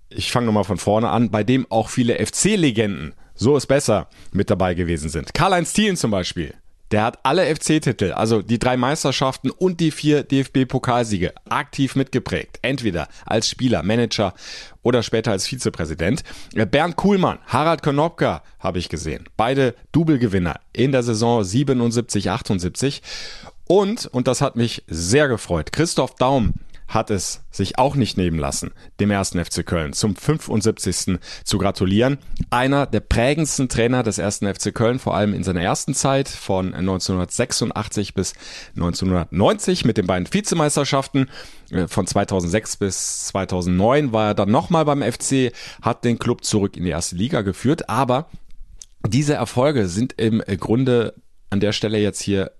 ich 0.09 0.31
fange 0.31 0.47
nochmal 0.47 0.63
von 0.63 0.77
vorne 0.77 1.09
an, 1.09 1.29
bei 1.31 1.43
dem 1.43 1.69
auch 1.71 1.89
viele 1.89 2.23
FC-Legenden, 2.23 3.13
so 3.35 3.55
ist 3.55 3.67
besser, 3.67 4.09
mit 4.31 4.49
dabei 4.49 4.73
gewesen 4.73 5.09
sind. 5.09 5.33
Karl-Heinz 5.33 5.73
Thielen 5.73 5.97
zum 5.97 6.11
Beispiel. 6.11 6.53
Der 6.91 7.03
hat 7.03 7.19
alle 7.23 7.45
FC-Titel, 7.55 8.13
also 8.13 8.41
die 8.41 8.57
drei 8.57 8.75
Meisterschaften 8.75 9.51
und 9.51 9.79
die 9.79 9.91
vier 9.91 10.23
DFB-Pokalsiege 10.23 11.33
aktiv 11.47 11.95
mitgeprägt. 11.95 12.59
Entweder 12.61 13.07
als 13.25 13.47
Spieler, 13.47 13.83
Manager 13.83 14.33
oder 14.81 15.03
später 15.03 15.31
als 15.31 15.45
Vizepräsident. 15.45 16.23
Bernd 16.53 16.95
Kuhlmann, 16.95 17.39
Harald 17.45 17.83
Konopka 17.83 18.41
habe 18.59 18.79
ich 18.79 18.89
gesehen. 18.89 19.25
Beide 19.37 19.75
Double-Gewinner 19.91 20.59
in 20.73 20.91
der 20.91 21.03
Saison 21.03 21.43
77, 21.43 22.31
78. 22.31 23.01
Und, 23.67 24.07
und 24.07 24.27
das 24.27 24.41
hat 24.41 24.55
mich 24.55 24.83
sehr 24.87 25.27
gefreut, 25.27 25.71
Christoph 25.71 26.15
Daum, 26.15 26.53
hat 26.89 27.11
es 27.11 27.43
sich 27.51 27.77
auch 27.77 27.95
nicht 27.95 28.17
nehmen 28.17 28.39
lassen, 28.39 28.71
dem 28.99 29.11
ersten 29.11 29.43
FC 29.43 29.65
Köln 29.65 29.93
zum 29.93 30.15
75. 30.15 31.19
zu 31.43 31.57
gratulieren. 31.59 32.17
Einer 32.49 32.87
der 32.87 32.99
prägendsten 32.99 33.69
Trainer 33.69 34.01
des 34.01 34.17
ersten 34.17 34.51
FC 34.53 34.73
Köln, 34.73 34.97
vor 34.97 35.15
allem 35.15 35.33
in 35.33 35.43
seiner 35.43 35.61
ersten 35.61 35.93
Zeit 35.93 36.27
von 36.27 36.73
1986 36.73 38.15
bis 38.15 38.33
1990 38.75 39.85
mit 39.85 39.97
den 39.97 40.07
beiden 40.07 40.31
Vizemeisterschaften. 40.33 41.29
Äh, 41.69 41.87
von 41.87 42.07
2006 42.07 42.77
bis 42.77 43.27
2009 43.27 44.11
war 44.11 44.29
er 44.29 44.33
dann 44.33 44.49
nochmal 44.49 44.83
beim 44.83 45.03
FC, 45.03 45.53
hat 45.83 46.03
den 46.03 46.17
Club 46.17 46.43
zurück 46.43 46.75
in 46.75 46.83
die 46.83 46.89
erste 46.89 47.15
Liga 47.15 47.41
geführt, 47.41 47.87
aber 47.87 48.29
diese 49.07 49.35
Erfolge 49.35 49.87
sind 49.87 50.13
im 50.13 50.41
Grunde 50.59 51.13
an 51.51 51.59
der 51.59 51.71
Stelle 51.71 51.99
jetzt 51.99 52.21
hier 52.21 52.51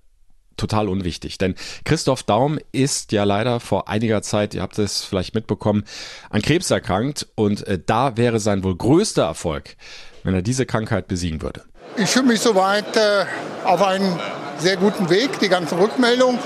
total 0.60 0.88
unwichtig. 0.88 1.38
Denn 1.38 1.54
Christoph 1.84 2.22
Daum 2.22 2.58
ist 2.72 3.12
ja 3.12 3.24
leider 3.24 3.60
vor 3.60 3.88
einiger 3.88 4.22
Zeit, 4.22 4.54
ihr 4.54 4.62
habt 4.62 4.78
es 4.78 5.02
vielleicht 5.02 5.34
mitbekommen, 5.34 5.84
an 6.28 6.42
Krebs 6.42 6.70
erkrankt 6.70 7.26
und 7.34 7.66
äh, 7.66 7.78
da 7.84 8.16
wäre 8.16 8.38
sein 8.38 8.62
wohl 8.62 8.76
größter 8.76 9.24
Erfolg, 9.24 9.76
wenn 10.22 10.34
er 10.34 10.42
diese 10.42 10.66
Krankheit 10.66 11.08
besiegen 11.08 11.42
würde. 11.42 11.64
Ich 11.96 12.10
fühle 12.10 12.26
mich 12.26 12.40
soweit 12.40 12.96
äh, 12.96 13.24
auf 13.64 13.82
einem 13.82 14.18
sehr 14.58 14.76
guten 14.76 15.10
Weg. 15.10 15.40
Die 15.40 15.48
ganzen 15.48 15.78
Rückmeldungen, 15.78 16.38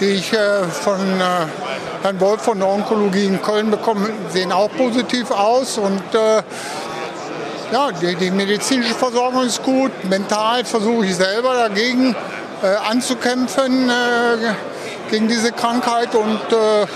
die 0.00 0.06
ich 0.06 0.32
äh, 0.32 0.64
von 0.64 1.00
äh, 1.00 1.46
Herrn 2.02 2.20
Wolf 2.20 2.42
von 2.42 2.58
der 2.58 2.68
Onkologie 2.68 3.26
in 3.26 3.40
Köln 3.40 3.70
bekomme, 3.70 4.08
sehen 4.30 4.50
auch 4.50 4.70
positiv 4.76 5.30
aus. 5.30 5.78
Und 5.78 6.02
äh, 6.14 6.42
ja, 7.72 7.92
die, 7.92 8.14
die 8.16 8.30
medizinische 8.30 8.94
Versorgung 8.94 9.44
ist 9.44 9.62
gut. 9.62 9.92
Mental 10.08 10.64
versuche 10.64 11.06
ich 11.06 11.16
selber 11.16 11.54
dagegen 11.54 12.16
anzukämpfen 12.66 13.88
äh, 13.88 14.54
gegen 15.10 15.28
diese 15.28 15.52
Krankheit 15.52 16.14
und 16.14 16.40
äh, 16.52 16.86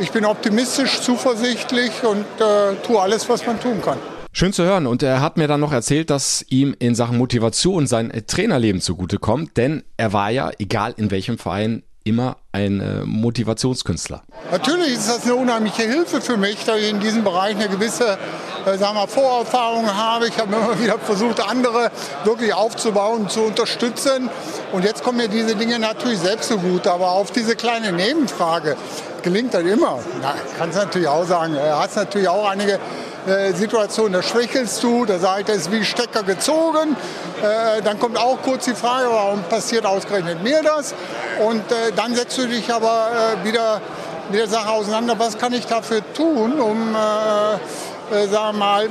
ich 0.00 0.10
bin 0.10 0.24
optimistisch, 0.24 1.00
zuversichtlich 1.00 2.02
und 2.02 2.24
äh, 2.40 2.74
tue 2.86 3.00
alles, 3.00 3.28
was 3.28 3.44
man 3.46 3.60
tun 3.60 3.82
kann. 3.82 3.98
Schön 4.32 4.52
zu 4.52 4.62
hören. 4.62 4.86
Und 4.86 5.02
er 5.02 5.20
hat 5.20 5.36
mir 5.36 5.48
dann 5.48 5.60
noch 5.60 5.72
erzählt, 5.72 6.08
dass 6.08 6.44
ihm 6.48 6.74
in 6.78 6.94
Sachen 6.94 7.18
Motivation 7.18 7.86
sein 7.86 8.12
Trainerleben 8.26 8.80
zugutekommt, 8.80 9.56
denn 9.56 9.82
er 9.96 10.12
war 10.12 10.30
ja, 10.30 10.50
egal 10.58 10.94
in 10.96 11.10
welchem 11.10 11.36
Verein, 11.36 11.82
immer 12.04 12.36
ein 12.52 12.80
äh, 12.80 13.04
Motivationskünstler. 13.04 14.22
Natürlich 14.50 14.94
ist 14.94 15.08
das 15.08 15.24
eine 15.24 15.34
unheimliche 15.34 15.82
Hilfe 15.82 16.20
für 16.20 16.36
mich, 16.36 16.64
da 16.64 16.76
ich 16.76 16.90
in 16.90 17.00
diesem 17.00 17.24
Bereich 17.24 17.56
eine 17.56 17.68
gewisse 17.68 18.18
äh, 18.66 18.76
sagen 18.76 18.96
wir, 18.96 19.08
Vorerfahrung 19.08 19.86
habe. 19.86 20.28
Ich 20.28 20.38
habe 20.38 20.54
immer 20.54 20.78
wieder 20.82 20.98
versucht, 20.98 21.40
andere 21.40 21.90
wirklich 22.24 22.52
aufzubauen 22.52 23.28
zu 23.28 23.42
unterstützen. 23.42 24.28
Und 24.72 24.84
jetzt 24.84 25.02
kommen 25.02 25.18
mir 25.18 25.28
diese 25.28 25.56
Dinge 25.56 25.78
natürlich 25.78 26.18
selbst 26.18 26.48
so 26.48 26.58
gut. 26.58 26.86
Aber 26.86 27.12
auf 27.12 27.30
diese 27.30 27.56
kleine 27.56 27.92
Nebenfrage 27.92 28.76
gelingt 29.22 29.54
das 29.54 29.62
immer. 29.62 29.98
Na, 30.20 30.34
kannst 30.58 30.76
natürlich 30.76 31.08
auch 31.08 31.26
sagen, 31.26 31.54
du 31.54 31.78
hast 31.78 31.96
natürlich 31.96 32.28
auch 32.28 32.48
einige 32.48 32.78
äh, 33.26 33.52
Situationen, 33.52 34.14
da 34.14 34.22
schwächelst 34.22 34.82
du, 34.82 35.04
da 35.04 35.38
ich, 35.38 35.44
das 35.44 35.56
ist 35.56 35.72
wie 35.72 35.84
Stecker 35.84 36.22
gezogen. 36.22 36.96
Äh, 37.42 37.82
dann 37.82 37.98
kommt 37.98 38.18
auch 38.18 38.38
kurz 38.42 38.64
die 38.64 38.74
Frage, 38.74 39.08
warum 39.10 39.42
passiert 39.42 39.84
ausgerechnet 39.84 40.42
mir 40.42 40.62
das? 40.62 40.94
Und 41.44 41.70
äh, 41.70 41.92
dann 41.94 42.14
setzt 42.14 42.38
du 42.38 42.46
dich 42.46 42.72
aber 42.72 43.08
äh, 43.42 43.44
wieder 43.44 43.82
mit 44.30 44.40
der 44.40 44.48
Sache 44.48 44.70
auseinander, 44.70 45.18
was 45.18 45.36
kann 45.36 45.52
ich 45.52 45.66
dafür 45.66 46.00
tun, 46.14 46.60
um, 46.60 46.94
äh, 46.94 48.14
äh, 48.14 48.28
sagen 48.28 48.56
wir 48.56 48.58
mal, 48.58 48.88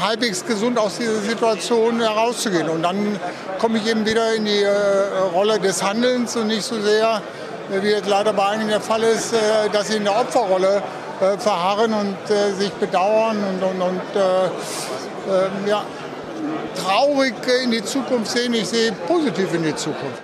halbwegs 0.00 0.46
gesund 0.46 0.78
aus 0.78 0.96
dieser 0.96 1.20
Situation 1.20 2.00
herauszugehen. 2.00 2.68
Und 2.70 2.82
dann 2.82 3.18
komme 3.58 3.78
ich 3.78 3.86
eben 3.86 4.06
wieder 4.06 4.34
in 4.34 4.44
die 4.44 4.64
Rolle 5.34 5.58
des 5.58 5.82
Handelns 5.82 6.36
und 6.36 6.48
nicht 6.48 6.62
so 6.62 6.80
sehr, 6.80 7.20
wie 7.70 7.88
jetzt 7.88 8.08
leider 8.08 8.32
bei 8.32 8.46
einigen 8.46 8.68
der 8.68 8.82
Fall 8.82 9.02
ist, 9.02 9.32
dass 9.72 9.88
sie 9.88 9.96
in 9.96 10.04
der 10.04 10.14
Opferrolle 10.14 10.82
verharren 11.38 11.92
und 11.92 12.16
sich 12.58 12.70
bedauern 12.72 13.36
und, 13.44 13.62
und, 13.62 13.82
und 13.82 14.00
ähm, 14.16 15.68
ja, 15.68 15.84
traurig 16.76 17.34
in 17.64 17.70
die 17.70 17.84
Zukunft 17.84 18.30
sehen. 18.30 18.54
Ich 18.54 18.68
sehe 18.68 18.92
positiv 19.06 19.52
in 19.54 19.62
die 19.62 19.74
Zukunft. 19.74 20.22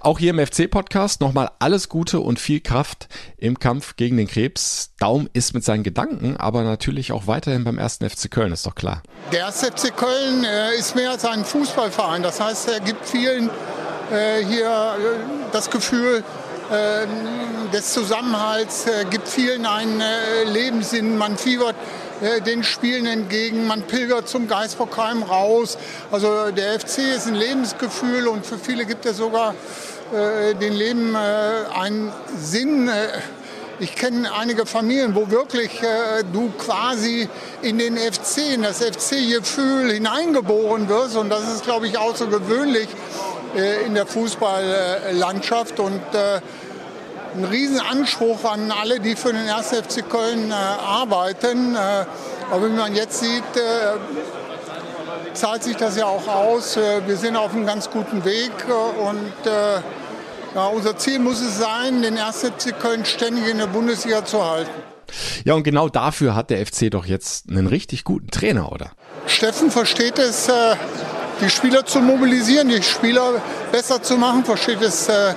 Auch 0.00 0.18
hier 0.18 0.30
im 0.30 0.44
FC-Podcast 0.44 1.20
nochmal 1.20 1.50
alles 1.58 1.88
Gute 1.88 2.20
und 2.20 2.38
viel 2.38 2.60
Kraft 2.60 3.08
im 3.36 3.58
Kampf 3.58 3.96
gegen 3.96 4.16
den 4.16 4.28
Krebs. 4.28 4.90
Daum 4.98 5.28
ist 5.32 5.54
mit 5.54 5.64
seinen 5.64 5.82
Gedanken, 5.82 6.36
aber 6.36 6.62
natürlich 6.62 7.12
auch 7.12 7.26
weiterhin 7.26 7.64
beim 7.64 7.78
ersten 7.78 8.08
FC 8.08 8.30
Köln, 8.30 8.52
ist 8.52 8.66
doch 8.66 8.74
klar. 8.74 9.02
Der 9.32 9.40
erste 9.40 9.66
FC 9.66 9.96
Köln 9.96 10.44
äh, 10.44 10.76
ist 10.76 10.94
mehr 10.94 11.10
als 11.10 11.24
ein 11.24 11.44
Fußballverein. 11.44 12.22
Das 12.22 12.40
heißt, 12.40 12.68
er 12.68 12.80
gibt 12.80 13.04
vielen 13.04 13.50
äh, 14.12 14.44
hier 14.44 14.66
äh, 14.66 15.52
das 15.52 15.70
Gefühl, 15.70 16.22
des 17.72 17.92
Zusammenhalts, 17.92 18.86
äh, 18.86 19.04
gibt 19.10 19.28
vielen 19.28 19.66
einen 19.66 20.00
äh, 20.00 20.44
Lebenssinn, 20.44 21.16
man 21.16 21.36
fiebert 21.36 21.76
äh, 22.20 22.40
den 22.40 22.62
Spielen 22.62 23.06
entgegen. 23.06 23.66
Man 23.66 23.82
pilgert 23.82 24.28
zum 24.28 24.48
Geisbockheim 24.48 25.22
raus. 25.22 25.78
Also 26.10 26.50
der 26.50 26.78
FC 26.80 26.98
ist 27.16 27.26
ein 27.26 27.34
Lebensgefühl 27.34 28.28
und 28.28 28.44
für 28.44 28.58
viele 28.58 28.84
gibt 28.84 29.06
er 29.06 29.14
sogar 29.14 29.54
den 30.10 30.72
Leben 30.72 31.14
einen 31.14 32.10
Sinn. 32.38 32.90
Ich 33.80 33.94
kenne 33.94 34.32
einige 34.34 34.66
Familien, 34.66 35.14
wo 35.14 35.30
wirklich 35.30 35.80
äh, 35.82 36.24
du 36.32 36.50
quasi 36.58 37.28
in 37.62 37.78
den 37.78 37.96
FC, 37.96 38.54
in 38.54 38.62
das 38.62 38.82
FC-Gefühl 38.82 39.92
hineingeboren 39.92 40.88
wirst. 40.88 41.16
Und 41.16 41.28
das 41.28 41.42
ist, 41.52 41.62
glaube 41.62 41.86
ich, 41.86 41.96
außergewöhnlich 41.96 42.88
äh, 42.88 43.17
in 43.86 43.94
der 43.94 44.06
Fußballlandschaft. 44.06 45.80
Und 45.80 46.00
äh, 46.12 46.40
ein 47.36 47.44
Riesenanspruch 47.44 48.44
an 48.44 48.70
alle, 48.70 49.00
die 49.00 49.16
für 49.16 49.32
den 49.32 49.48
1. 49.48 49.68
FC 49.68 50.08
Köln 50.08 50.50
äh, 50.50 50.54
arbeiten. 50.54 51.74
Äh, 51.74 52.04
aber 52.50 52.70
wie 52.70 52.76
man 52.76 52.94
jetzt 52.94 53.20
sieht, 53.20 53.56
äh, 53.56 53.98
zahlt 55.34 55.62
sich 55.62 55.76
das 55.76 55.96
ja 55.96 56.06
auch 56.06 56.26
aus. 56.26 56.76
Äh, 56.76 57.06
wir 57.06 57.16
sind 57.16 57.36
auf 57.36 57.52
einem 57.52 57.66
ganz 57.66 57.90
guten 57.90 58.24
Weg 58.24 58.52
äh, 58.68 58.72
und 58.72 59.46
äh, 59.46 59.80
ja, 60.54 60.66
unser 60.66 60.96
Ziel 60.96 61.18
muss 61.18 61.40
es 61.40 61.58
sein, 61.58 62.02
den 62.02 62.18
1. 62.18 62.38
FC 62.40 62.78
Köln 62.78 63.04
ständig 63.04 63.48
in 63.48 63.58
der 63.58 63.66
Bundesliga 63.66 64.24
zu 64.24 64.44
halten. 64.44 64.70
Ja, 65.44 65.54
und 65.54 65.62
genau 65.62 65.88
dafür 65.88 66.34
hat 66.34 66.50
der 66.50 66.64
FC 66.66 66.90
doch 66.90 67.06
jetzt 67.06 67.48
einen 67.48 67.66
richtig 67.66 68.04
guten 68.04 68.28
Trainer, 68.30 68.72
oder? 68.72 68.90
Steffen 69.26 69.70
versteht 69.70 70.18
es, 70.18 70.48
die 71.40 71.50
Spieler 71.50 71.86
zu 71.86 72.00
mobilisieren, 72.00 72.68
die 72.68 72.82
Spieler 72.82 73.40
besser 73.70 74.02
zu 74.02 74.16
machen, 74.16 74.44
versteht 74.44 74.82
es, 74.82 75.08
äh, 75.08 75.34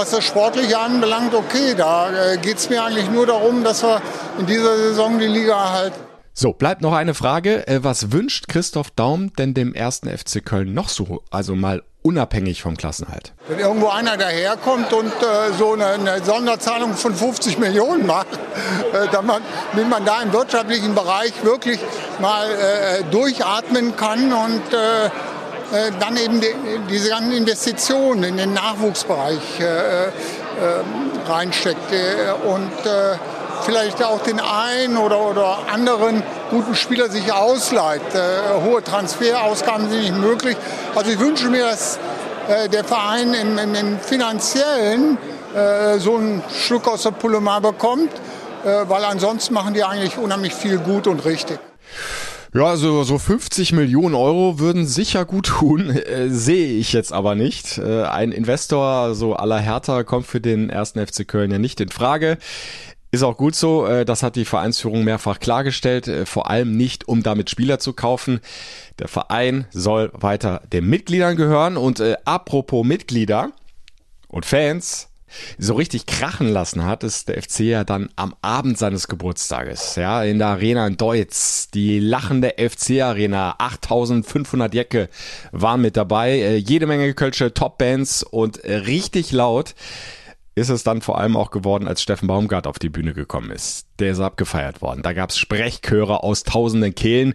was 0.00 0.12
das 0.12 0.24
Sportliche 0.24 0.78
anbelangt, 0.78 1.34
okay, 1.34 1.74
da 1.76 2.32
äh, 2.32 2.38
geht 2.38 2.56
es 2.56 2.70
mir 2.70 2.82
eigentlich 2.82 3.10
nur 3.10 3.26
darum, 3.26 3.62
dass 3.62 3.82
wir 3.82 4.00
in 4.38 4.46
dieser 4.46 4.74
Saison 4.78 5.18
die 5.18 5.26
Liga 5.26 5.52
erhalten. 5.52 6.00
So, 6.32 6.54
bleibt 6.54 6.80
noch 6.80 6.94
eine 6.94 7.12
Frage. 7.12 7.68
Äh, 7.68 7.84
was 7.84 8.10
wünscht 8.10 8.48
Christoph 8.48 8.90
Daum 8.92 9.30
denn 9.34 9.52
dem 9.52 9.74
ersten 9.74 10.08
FC 10.08 10.42
Köln 10.42 10.72
noch 10.72 10.88
so? 10.88 11.22
Also 11.30 11.54
mal 11.54 11.82
unabhängig 12.00 12.62
vom 12.62 12.78
Klassenhalt. 12.78 13.34
Wenn 13.46 13.58
irgendwo 13.58 13.88
einer 13.88 14.16
daherkommt 14.16 14.90
und 14.94 15.12
äh, 15.12 15.52
so 15.58 15.74
eine, 15.74 15.86
eine, 15.88 16.24
Sonderzahlung 16.24 16.94
von 16.94 17.14
50 17.14 17.58
Millionen 17.58 18.06
macht, 18.06 18.28
äh, 18.94 19.06
damit 19.12 19.42
man 19.90 20.06
da 20.06 20.22
im 20.22 20.32
wirtschaftlichen 20.32 20.94
Bereich 20.94 21.34
wirklich 21.44 21.78
mal 22.20 22.46
äh, 22.50 23.04
durchatmen 23.10 23.96
kann 23.96 24.32
und 24.32 24.72
äh, 24.72 25.10
dann 26.00 26.16
eben 26.16 26.40
die, 26.40 26.52
diese 26.90 27.10
ganzen 27.10 27.32
Investitionen 27.32 28.24
in 28.24 28.36
den 28.36 28.52
Nachwuchsbereich 28.54 29.60
reinsteckt. 31.28 31.92
und 32.44 32.72
vielleicht 33.62 34.02
auch 34.02 34.20
den 34.22 34.40
einen 34.40 34.96
oder, 34.96 35.20
oder 35.20 35.58
anderen 35.72 36.22
guten 36.50 36.74
Spieler 36.74 37.08
sich 37.08 37.32
ausleiht. 37.32 38.02
Äh, 38.14 38.64
hohe 38.64 38.82
Transferausgaben 38.82 39.88
sind 39.88 40.00
nicht 40.00 40.16
möglich. 40.16 40.56
Also 40.94 41.10
ich 41.10 41.18
wünsche 41.18 41.48
mir, 41.48 41.66
dass 41.66 41.98
äh, 42.48 42.68
der 42.68 42.84
Verein 42.84 43.34
im, 43.34 43.58
im, 43.58 43.74
im 43.74 44.00
finanziellen 44.00 45.18
äh, 45.54 45.98
so 45.98 46.16
einen 46.16 46.42
Schluck 46.52 46.88
aus 46.88 47.02
der 47.02 47.12
Pulle 47.12 47.40
mal 47.40 47.60
bekommt, 47.60 48.12
äh, 48.64 48.88
weil 48.88 49.04
ansonsten 49.04 49.54
machen 49.54 49.74
die 49.74 49.84
eigentlich 49.84 50.18
unheimlich 50.18 50.54
viel 50.54 50.78
gut 50.78 51.06
und 51.06 51.24
richtig. 51.24 51.58
Ja, 52.52 52.64
also 52.64 53.04
so 53.04 53.16
50 53.16 53.72
Millionen 53.72 54.16
Euro 54.16 54.58
würden 54.58 54.84
sicher 54.84 55.24
gut 55.24 55.46
tun, 55.46 55.90
äh, 55.90 56.28
sehe 56.30 56.78
ich 56.78 56.92
jetzt 56.92 57.12
aber 57.12 57.36
nicht. 57.36 57.78
Äh, 57.78 58.02
ein 58.02 58.32
Investor 58.32 59.14
so 59.14 59.36
aller 59.36 59.60
Hertha 59.60 60.02
kommt 60.02 60.26
für 60.26 60.40
den 60.40 60.68
ersten 60.68 61.04
FC 61.04 61.28
Köln 61.28 61.52
ja 61.52 61.58
nicht 61.58 61.80
in 61.80 61.90
Frage. 61.90 62.38
Ist 63.12 63.22
auch 63.22 63.36
gut 63.36 63.54
so, 63.54 63.86
äh, 63.86 64.04
das 64.04 64.24
hat 64.24 64.34
die 64.34 64.44
Vereinsführung 64.44 65.04
mehrfach 65.04 65.38
klargestellt, 65.38 66.08
äh, 66.08 66.26
vor 66.26 66.50
allem 66.50 66.76
nicht, 66.76 67.06
um 67.06 67.22
damit 67.22 67.50
Spieler 67.50 67.78
zu 67.78 67.92
kaufen. 67.92 68.40
Der 68.98 69.06
Verein 69.06 69.66
soll 69.70 70.10
weiter 70.12 70.62
den 70.72 70.86
Mitgliedern 70.86 71.36
gehören 71.36 71.76
und 71.76 72.00
äh, 72.00 72.16
apropos 72.24 72.84
Mitglieder 72.84 73.52
und 74.26 74.44
Fans, 74.44 75.09
so 75.58 75.74
richtig 75.74 76.06
krachen 76.06 76.48
lassen 76.48 76.84
hat 76.84 77.04
es 77.04 77.24
der 77.24 77.42
FC 77.42 77.60
ja 77.60 77.84
dann 77.84 78.10
am 78.16 78.34
Abend 78.42 78.78
seines 78.78 79.08
Geburtstages, 79.08 79.96
ja, 79.96 80.22
in 80.22 80.38
der 80.38 80.48
Arena 80.48 80.86
in 80.86 80.96
Deutz, 80.96 81.68
die 81.72 81.98
lachende 81.98 82.54
FC 82.58 83.02
Arena, 83.02 83.54
8500 83.58 84.74
Jacke 84.74 85.08
waren 85.52 85.80
mit 85.80 85.96
dabei, 85.96 86.56
jede 86.56 86.86
Menge 86.86 87.14
kölsche 87.14 87.54
Topbands 87.54 88.22
und 88.22 88.62
richtig 88.64 89.32
laut 89.32 89.74
ist 90.54 90.68
es 90.68 90.82
dann 90.82 91.00
vor 91.00 91.18
allem 91.18 91.36
auch 91.36 91.50
geworden, 91.50 91.88
als 91.88 92.02
Steffen 92.02 92.28
Baumgart 92.28 92.66
auf 92.66 92.78
die 92.78 92.88
Bühne 92.88 93.14
gekommen 93.14 93.50
ist. 93.50 93.86
Der 93.98 94.12
ist 94.12 94.20
abgefeiert 94.20 94.82
worden. 94.82 95.02
Da 95.02 95.12
gab 95.12 95.30
es 95.30 95.38
Sprechchöre 95.38 96.22
aus 96.22 96.42
tausenden 96.42 96.94
Kehlen. 96.94 97.34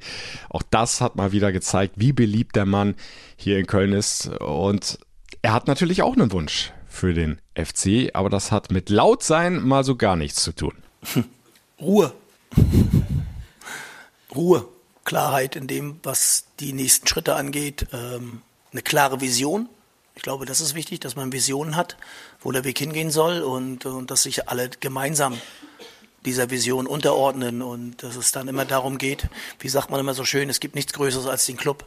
Auch 0.50 0.62
das 0.70 1.02
hat 1.02 1.16
mal 1.16 1.32
wieder 1.32 1.52
gezeigt, 1.52 1.96
wie 1.98 2.14
beliebt 2.14 2.56
der 2.56 2.66
Mann 2.66 2.96
hier 3.36 3.58
in 3.58 3.68
Köln 3.68 3.94
ist. 3.94 4.28
Und 4.40 5.00
er 5.42 5.54
hat 5.54 5.68
natürlich 5.68 6.04
auch 6.04 6.14
einen 6.14 6.32
Wunsch 6.32 6.72
für 6.96 7.14
den 7.14 7.40
FC, 7.56 8.12
aber 8.14 8.30
das 8.30 8.52
hat 8.52 8.72
mit 8.72 8.90
laut 8.90 9.24
sein 9.24 9.62
mal 9.62 9.84
so 9.84 9.96
gar 9.96 10.16
nichts 10.16 10.42
zu 10.42 10.52
tun. 10.54 10.74
Ruhe. 11.80 12.14
Ruhe. 14.36 14.68
Klarheit 15.04 15.56
in 15.56 15.68
dem, 15.68 16.00
was 16.02 16.46
die 16.60 16.74
nächsten 16.74 17.06
Schritte 17.06 17.36
angeht. 17.36 17.86
Ähm, 17.94 18.42
eine 18.72 18.82
klare 18.82 19.22
Vision 19.22 19.70
ich 20.16 20.22
glaube, 20.22 20.46
das 20.46 20.62
ist 20.62 20.76
wichtig, 20.76 21.02
dass 21.02 21.16
man 21.16 21.34
Visionen 21.34 21.76
hat, 21.76 21.98
wo 22.40 22.52
der 22.52 22.64
Weg 22.64 22.80
hingehen 22.80 23.12
soll 23.12 23.42
und, 23.42 23.86
und 23.86 24.10
dass 24.12 24.24
sich 24.24 24.48
alle 24.48 24.70
gemeinsam 24.80 25.40
dieser 26.26 26.50
Vision 26.50 26.88
unterordnen 26.88 27.62
und 27.62 28.02
dass 28.02 28.16
es 28.16 28.32
dann 28.32 28.48
immer 28.48 28.66
darum 28.66 28.98
geht, 28.98 29.28
wie 29.60 29.70
sagt 29.70 29.92
man 29.92 30.00
immer 30.00 30.16
so 30.16 30.26
schön, 30.26 30.50
es 30.50 30.60
gibt 30.60 30.74
nichts 30.74 30.94
Größeres 30.94 31.28
als 31.28 31.46
den 31.46 31.58
Club. 31.58 31.86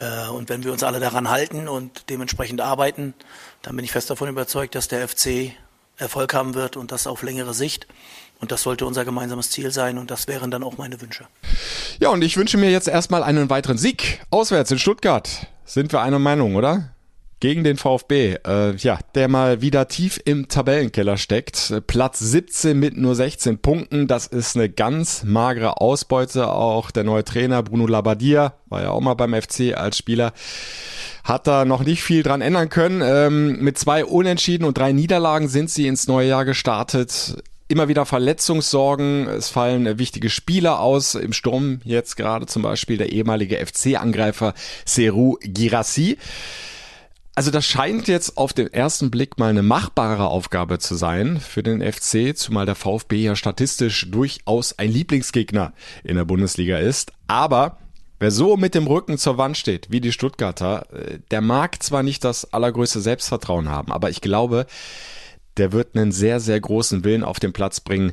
Äh, 0.00 0.28
und 0.28 0.48
wenn 0.48 0.64
wir 0.64 0.72
uns 0.72 0.82
alle 0.82 1.00
daran 1.00 1.30
halten 1.30 1.68
und 1.68 2.08
dementsprechend 2.10 2.60
arbeiten, 2.60 3.14
dann 3.62 3.76
bin 3.76 3.84
ich 3.84 3.92
fest 3.92 4.10
davon 4.10 4.28
überzeugt, 4.28 4.74
dass 4.74 4.88
der 4.88 5.06
FC 5.08 5.52
Erfolg 5.96 6.34
haben 6.34 6.54
wird 6.54 6.76
und 6.76 6.92
das 6.92 7.06
auf 7.06 7.22
längere 7.22 7.54
Sicht. 7.54 7.86
Und 8.40 8.52
das 8.52 8.62
sollte 8.62 8.84
unser 8.84 9.04
gemeinsames 9.04 9.50
Ziel 9.50 9.70
sein 9.70 9.96
und 9.96 10.10
das 10.10 10.26
wären 10.26 10.50
dann 10.50 10.62
auch 10.64 10.76
meine 10.76 11.00
Wünsche. 11.00 11.26
Ja, 12.00 12.10
und 12.10 12.22
ich 12.22 12.36
wünsche 12.36 12.58
mir 12.58 12.70
jetzt 12.70 12.88
erstmal 12.88 13.22
einen 13.22 13.48
weiteren 13.48 13.78
Sieg. 13.78 14.20
Auswärts 14.30 14.70
in 14.70 14.78
Stuttgart. 14.78 15.46
Sind 15.64 15.92
wir 15.92 16.02
einer 16.02 16.18
Meinung, 16.18 16.56
oder? 16.56 16.90
Gegen 17.44 17.62
den 17.62 17.76
VfB, 17.76 18.38
äh, 18.46 18.74
ja, 18.76 18.98
der 19.14 19.28
mal 19.28 19.60
wieder 19.60 19.86
tief 19.86 20.18
im 20.24 20.48
Tabellenkeller 20.48 21.18
steckt. 21.18 21.74
Platz 21.86 22.18
17 22.18 22.80
mit 22.80 22.96
nur 22.96 23.14
16 23.14 23.58
Punkten. 23.58 24.06
Das 24.06 24.26
ist 24.26 24.56
eine 24.56 24.70
ganz 24.70 25.24
magere 25.24 25.78
Ausbeute. 25.78 26.50
Auch 26.50 26.90
der 26.90 27.04
neue 27.04 27.22
Trainer 27.22 27.62
Bruno 27.62 27.86
Labbadia 27.86 28.54
war 28.70 28.82
ja 28.84 28.92
auch 28.92 29.02
mal 29.02 29.12
beim 29.12 29.34
FC 29.34 29.76
als 29.76 29.98
Spieler 29.98 30.32
hat 31.22 31.46
da 31.46 31.66
noch 31.66 31.84
nicht 31.84 32.02
viel 32.02 32.22
dran 32.22 32.40
ändern 32.40 32.70
können. 32.70 33.02
Ähm, 33.04 33.58
mit 33.60 33.76
zwei 33.76 34.06
Unentschieden 34.06 34.64
und 34.64 34.78
drei 34.78 34.92
Niederlagen 34.92 35.48
sind 35.48 35.68
sie 35.68 35.86
ins 35.86 36.08
neue 36.08 36.28
Jahr 36.28 36.46
gestartet 36.46 37.42
immer 37.68 37.88
wieder 37.88 38.06
Verletzungssorgen. 38.06 39.28
Es 39.28 39.50
fallen 39.50 39.98
wichtige 39.98 40.30
Spieler 40.30 40.80
aus. 40.80 41.14
Im 41.14 41.34
Sturm 41.34 41.80
jetzt 41.84 42.16
gerade 42.16 42.46
zum 42.46 42.62
Beispiel 42.62 42.96
der 42.96 43.12
ehemalige 43.12 43.56
FC-Angreifer 43.56 44.54
Seru 44.86 45.36
Girassi. 45.42 46.16
Also 47.36 47.50
das 47.50 47.66
scheint 47.66 48.06
jetzt 48.06 48.36
auf 48.36 48.52
den 48.52 48.72
ersten 48.72 49.10
Blick 49.10 49.38
mal 49.38 49.50
eine 49.50 49.62
machbare 49.62 50.28
Aufgabe 50.28 50.78
zu 50.78 50.94
sein 50.94 51.40
für 51.40 51.64
den 51.64 51.80
FC, 51.80 52.36
zumal 52.36 52.64
der 52.64 52.76
VfB 52.76 53.16
ja 53.16 53.34
statistisch 53.34 54.08
durchaus 54.08 54.78
ein 54.78 54.90
Lieblingsgegner 54.90 55.72
in 56.04 56.14
der 56.14 56.24
Bundesliga 56.24 56.78
ist. 56.78 57.12
Aber 57.26 57.78
wer 58.20 58.30
so 58.30 58.56
mit 58.56 58.76
dem 58.76 58.86
Rücken 58.86 59.18
zur 59.18 59.36
Wand 59.36 59.56
steht, 59.56 59.90
wie 59.90 60.00
die 60.00 60.12
Stuttgarter, 60.12 60.86
äh, 60.92 61.18
der 61.32 61.40
mag 61.40 61.82
zwar 61.82 62.04
nicht 62.04 62.22
das 62.22 62.52
allergrößte 62.52 63.00
Selbstvertrauen 63.00 63.68
haben, 63.68 63.90
aber 63.90 64.10
ich 64.10 64.20
glaube, 64.20 64.66
der 65.56 65.72
wird 65.72 65.96
einen 65.96 66.12
sehr, 66.12 66.40
sehr 66.40 66.60
großen 66.60 67.04
Willen 67.04 67.22
auf 67.22 67.38
den 67.38 67.52
Platz 67.52 67.80
bringen, 67.80 68.12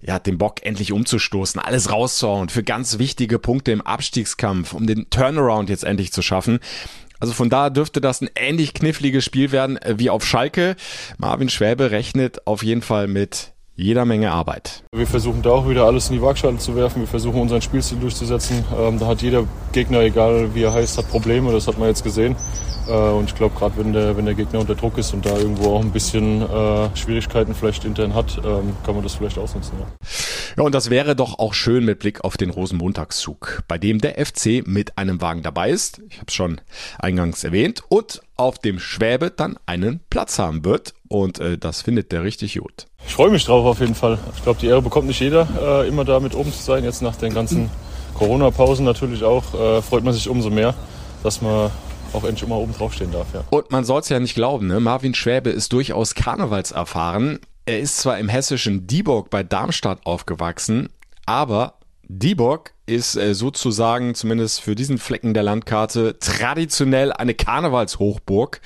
ja, 0.00 0.18
den 0.18 0.38
Bock 0.38 0.64
endlich 0.64 0.92
umzustoßen, 0.92 1.60
alles 1.60 1.90
rauszuhauen 1.90 2.48
für 2.48 2.62
ganz 2.62 2.98
wichtige 2.98 3.38
Punkte 3.38 3.72
im 3.72 3.80
Abstiegskampf, 3.80 4.72
um 4.72 4.86
den 4.86 5.08
Turnaround 5.10 5.70
jetzt 5.70 5.84
endlich 5.84 6.12
zu 6.12 6.22
schaffen. 6.22 6.58
Also 7.22 7.34
von 7.34 7.50
da 7.50 7.70
dürfte 7.70 8.00
das 8.00 8.20
ein 8.20 8.30
ähnlich 8.34 8.74
kniffliges 8.74 9.24
Spiel 9.24 9.52
werden 9.52 9.76
äh, 9.76 9.94
wie 9.96 10.10
auf 10.10 10.26
Schalke. 10.26 10.74
Marvin 11.18 11.48
Schwäbe 11.48 11.92
rechnet 11.92 12.48
auf 12.48 12.64
jeden 12.64 12.82
Fall 12.82 13.06
mit 13.06 13.51
jeder 13.74 14.04
Menge 14.04 14.30
Arbeit. 14.30 14.84
Wir 14.94 15.06
versuchen 15.06 15.42
da 15.42 15.50
auch 15.50 15.68
wieder 15.68 15.84
alles 15.84 16.08
in 16.10 16.16
die 16.16 16.22
Waagschale 16.22 16.58
zu 16.58 16.76
werfen. 16.76 17.00
Wir 17.00 17.08
versuchen 17.08 17.40
unseren 17.40 17.62
Spielstil 17.62 17.98
durchzusetzen. 17.98 18.64
Ähm, 18.78 18.98
da 18.98 19.06
hat 19.06 19.22
jeder 19.22 19.44
Gegner, 19.72 20.00
egal 20.00 20.54
wie 20.54 20.62
er 20.62 20.72
heißt, 20.72 20.98
hat 20.98 21.08
Probleme. 21.08 21.52
Das 21.52 21.66
hat 21.66 21.78
man 21.78 21.88
jetzt 21.88 22.04
gesehen. 22.04 22.36
Äh, 22.86 22.92
und 22.92 23.30
ich 23.30 23.34
glaube, 23.34 23.58
gerade 23.58 23.76
wenn 23.78 23.92
der, 23.92 24.16
wenn 24.16 24.24
der 24.24 24.34
Gegner 24.34 24.60
unter 24.60 24.74
Druck 24.74 24.98
ist 24.98 25.14
und 25.14 25.24
da 25.24 25.36
irgendwo 25.36 25.76
auch 25.76 25.80
ein 25.80 25.92
bisschen 25.92 26.42
äh, 26.42 26.96
Schwierigkeiten 26.96 27.54
vielleicht 27.54 27.84
intern 27.84 28.14
hat, 28.14 28.38
ähm, 28.44 28.76
kann 28.84 28.94
man 28.94 29.02
das 29.02 29.14
vielleicht 29.14 29.38
ausnutzen. 29.38 29.78
Ja. 29.78 29.86
ja, 30.58 30.62
und 30.64 30.74
das 30.74 30.90
wäre 30.90 31.16
doch 31.16 31.38
auch 31.38 31.54
schön 31.54 31.84
mit 31.84 32.00
Blick 32.00 32.24
auf 32.24 32.36
den 32.36 32.50
Rosenmontagszug, 32.50 33.62
bei 33.68 33.78
dem 33.78 33.98
der 33.98 34.24
FC 34.24 34.66
mit 34.66 34.98
einem 34.98 35.20
Wagen 35.20 35.42
dabei 35.42 35.70
ist. 35.70 36.02
Ich 36.08 36.16
habe 36.16 36.26
es 36.28 36.34
schon 36.34 36.60
eingangs 36.98 37.44
erwähnt. 37.44 37.82
Und 37.88 38.20
auf 38.36 38.58
dem 38.58 38.78
Schwäbe 38.78 39.30
dann 39.30 39.58
einen 39.66 40.00
Platz 40.10 40.38
haben 40.38 40.64
wird. 40.64 40.94
Und 41.08 41.38
äh, 41.38 41.58
das 41.58 41.82
findet 41.82 42.12
der 42.12 42.22
richtig 42.22 42.58
gut. 42.58 42.86
Ich 43.06 43.14
freue 43.14 43.30
mich 43.30 43.44
drauf 43.44 43.66
auf 43.66 43.80
jeden 43.80 43.94
Fall. 43.94 44.18
Ich 44.36 44.42
glaube, 44.42 44.60
die 44.60 44.66
Ehre 44.66 44.82
bekommt 44.82 45.06
nicht 45.06 45.20
jeder, 45.20 45.46
äh, 45.60 45.88
immer 45.88 46.04
da 46.04 46.20
mit 46.20 46.34
oben 46.34 46.52
zu 46.52 46.62
sein. 46.62 46.84
Jetzt 46.84 47.02
nach 47.02 47.16
den 47.16 47.34
ganzen 47.34 47.70
Corona-Pausen 48.14 48.84
natürlich 48.84 49.24
auch, 49.24 49.54
äh, 49.54 49.82
freut 49.82 50.04
man 50.04 50.14
sich 50.14 50.28
umso 50.28 50.50
mehr, 50.50 50.74
dass 51.22 51.42
man 51.42 51.70
auch 52.12 52.24
endlich 52.24 52.42
immer 52.42 52.56
oben 52.56 52.72
drauf 52.74 52.94
stehen 52.94 53.12
darf. 53.12 53.26
Ja. 53.34 53.44
Und 53.50 53.70
man 53.70 53.84
soll 53.84 54.00
es 54.00 54.08
ja 54.08 54.20
nicht 54.20 54.34
glauben, 54.34 54.66
ne? 54.66 54.80
Marvin 54.80 55.14
Schwäbe 55.14 55.50
ist 55.50 55.72
durchaus 55.72 56.14
karnevalserfahren. 56.14 57.40
Er 57.64 57.80
ist 57.80 57.98
zwar 57.98 58.18
im 58.18 58.28
hessischen 58.28 58.86
Dieburg 58.86 59.30
bei 59.30 59.42
Darmstadt 59.42 60.04
aufgewachsen, 60.04 60.88
aber 61.26 61.74
Dieburg 62.08 62.74
ist 62.86 63.16
äh, 63.16 63.34
sozusagen, 63.34 64.14
zumindest 64.14 64.60
für 64.60 64.74
diesen 64.74 64.98
Flecken 64.98 65.34
der 65.34 65.42
Landkarte, 65.42 66.18
traditionell 66.18 67.12
eine 67.12 67.34
Karnevalshochburg 67.34 68.60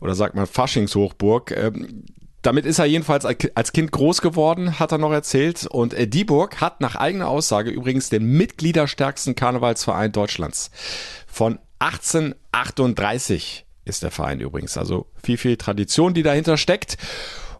oder 0.00 0.14
sagt 0.14 0.34
man 0.34 0.46
Faschingshochburg. 0.46 1.50
Ähm, 1.52 2.04
damit 2.42 2.64
ist 2.64 2.78
er 2.78 2.86
jedenfalls 2.86 3.26
als 3.26 3.72
Kind 3.72 3.92
groß 3.92 4.22
geworden, 4.22 4.78
hat 4.78 4.92
er 4.92 4.98
noch 4.98 5.12
erzählt. 5.12 5.66
Und 5.66 5.92
äh, 5.92 6.06
Dieburg 6.06 6.60
hat 6.60 6.80
nach 6.80 6.96
eigener 6.96 7.28
Aussage 7.28 7.70
übrigens 7.70 8.08
den 8.08 8.24
mitgliederstärksten 8.24 9.34
Karnevalsverein 9.34 10.12
Deutschlands. 10.12 10.70
Von 11.26 11.58
1838 11.80 13.66
ist 13.84 14.02
der 14.02 14.10
Verein 14.10 14.40
übrigens. 14.40 14.78
Also 14.78 15.06
viel, 15.22 15.36
viel 15.36 15.56
Tradition, 15.56 16.14
die 16.14 16.22
dahinter 16.22 16.56
steckt. 16.56 16.96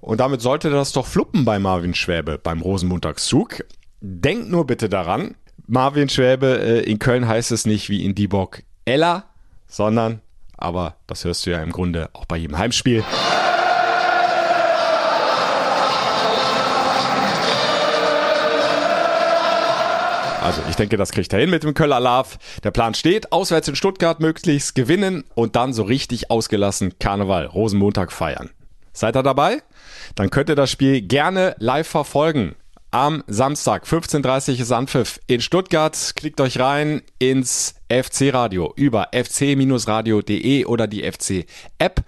Und 0.00 0.18
damit 0.20 0.40
sollte 0.40 0.70
das 0.70 0.92
doch 0.92 1.07
fluppen 1.07 1.44
bei 1.44 1.59
Marvin 1.59 1.94
Schwäbe 1.94 2.38
beim 2.38 2.62
Rosenmontagszug. 2.62 3.64
Denkt 4.00 4.48
nur 4.48 4.66
bitte 4.66 4.88
daran, 4.88 5.35
Marvin 5.72 6.09
Schwäbe, 6.09 6.59
äh, 6.59 6.80
in 6.80 6.98
Köln 6.98 7.28
heißt 7.28 7.52
es 7.52 7.64
nicht 7.64 7.88
wie 7.90 8.04
in 8.04 8.16
Dieburg 8.16 8.64
Ella, 8.85 9.26
sondern, 9.68 10.20
aber 10.56 10.96
das 11.06 11.24
hörst 11.24 11.46
du 11.46 11.50
ja 11.50 11.62
im 11.62 11.70
Grunde 11.70 12.11
auch 12.12 12.24
bei 12.24 12.38
jedem 12.38 12.59
Heimspiel. 12.59 13.04
Also 20.42 20.61
ich 20.68 20.74
denke, 20.74 20.96
das 20.96 21.12
kriegt 21.12 21.33
er 21.33 21.38
hin 21.38 21.50
mit 21.50 21.62
dem 21.62 21.74
Köller 21.74 22.00
Love. 22.00 22.30
Der 22.64 22.72
Plan 22.72 22.94
steht, 22.94 23.30
auswärts 23.30 23.68
in 23.68 23.76
Stuttgart 23.76 24.18
möglichst 24.18 24.74
gewinnen 24.74 25.22
und 25.37 25.54
dann 25.54 25.72
so 25.72 25.85
richtig 25.85 26.33
ausgelassen 26.33 26.98
Karneval, 26.98 27.46
Rosenmontag 27.46 28.11
feiern. 28.11 28.50
Seid 28.92 29.16
ihr 29.16 29.22
dabei? 29.22 29.62
Dann 30.16 30.30
könnt 30.30 30.48
ihr 30.48 30.56
das 30.56 30.72
Spiel 30.72 31.00
gerne 31.00 31.54
live 31.61 31.87
verfolgen. 31.87 32.56
Am 32.92 33.22
Samstag 33.29 33.85
15.30 33.85 34.55
Uhr 34.55 34.61
ist 34.61 34.72
Anpfiff 34.72 35.20
in 35.29 35.40
Stuttgart. 35.40 36.12
Klickt 36.16 36.40
euch 36.40 36.59
rein 36.59 37.03
ins 37.20 37.76
FC-Radio 37.88 38.72
über 38.74 39.11
fc-radio.de 39.12 40.64
oder 40.64 40.88
die 40.88 41.09
FC-App 41.09 42.03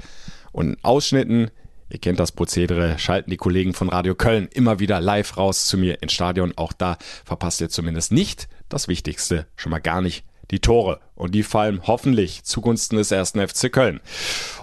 und 0.51 0.71
in 0.71 0.77
Ausschnitten 0.83 1.53
Ihr 1.89 1.99
kennt 1.99 2.19
das 2.19 2.33
Prozedere, 2.33 2.99
schalten 2.99 3.31
die 3.31 3.37
Kollegen 3.37 3.75
von 3.75 3.91
Radio 3.91 4.15
Köln 4.15 4.49
immer 4.51 4.81
wieder 4.81 4.99
live 4.99 5.37
raus 5.37 5.67
zu 5.67 5.77
mir 5.77 6.01
ins 6.01 6.15
Stadion. 6.15 6.55
Auch 6.57 6.73
da 6.73 6.97
verpasst 7.27 7.61
ihr 7.61 7.69
zumindest 7.69 8.13
nicht 8.13 8.49
das 8.71 8.89
Wichtigste, 8.89 9.47
schon 9.57 9.71
mal 9.71 9.79
gar 9.79 10.01
nicht 10.01 10.25
die 10.51 10.61
Tore. 10.61 11.01
Und 11.15 11.35
die 11.35 11.43
fallen 11.43 11.83
hoffentlich 11.87 12.45
zugunsten 12.45 12.97
des 12.97 13.11
ersten 13.11 13.47
FC 13.47 13.71
Köln. 13.71 14.01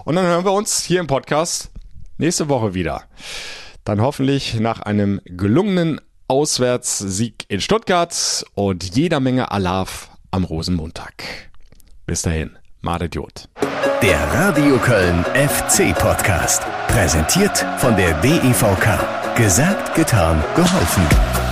Und 0.04 0.16
dann 0.16 0.26
hören 0.26 0.44
wir 0.44 0.52
uns 0.52 0.82
hier 0.82 0.98
im 0.98 1.06
Podcast 1.06 1.70
nächste 2.18 2.48
Woche 2.48 2.74
wieder. 2.74 3.04
Dann 3.84 4.00
hoffentlich 4.00 4.58
nach 4.58 4.80
einem 4.80 5.20
gelungenen 5.24 6.00
Auswärtssieg 6.30 7.44
in 7.48 7.60
Stuttgart 7.60 8.46
und 8.54 8.94
jeder 8.94 9.18
Menge 9.18 9.50
Alarv 9.50 10.10
am 10.30 10.44
Rosenmontag. 10.44 11.24
Bis 12.06 12.22
dahin, 12.22 12.56
Madet 12.82 13.16
Jod. 13.16 13.48
Der 14.00 14.32
Radio 14.32 14.78
Köln 14.78 15.24
FC 15.34 15.92
Podcast. 15.98 16.62
Präsentiert 16.86 17.58
von 17.78 17.96
der 17.96 18.14
DEVK. 18.20 19.34
Gesagt, 19.34 19.96
getan, 19.96 20.40
geholfen. 20.54 21.49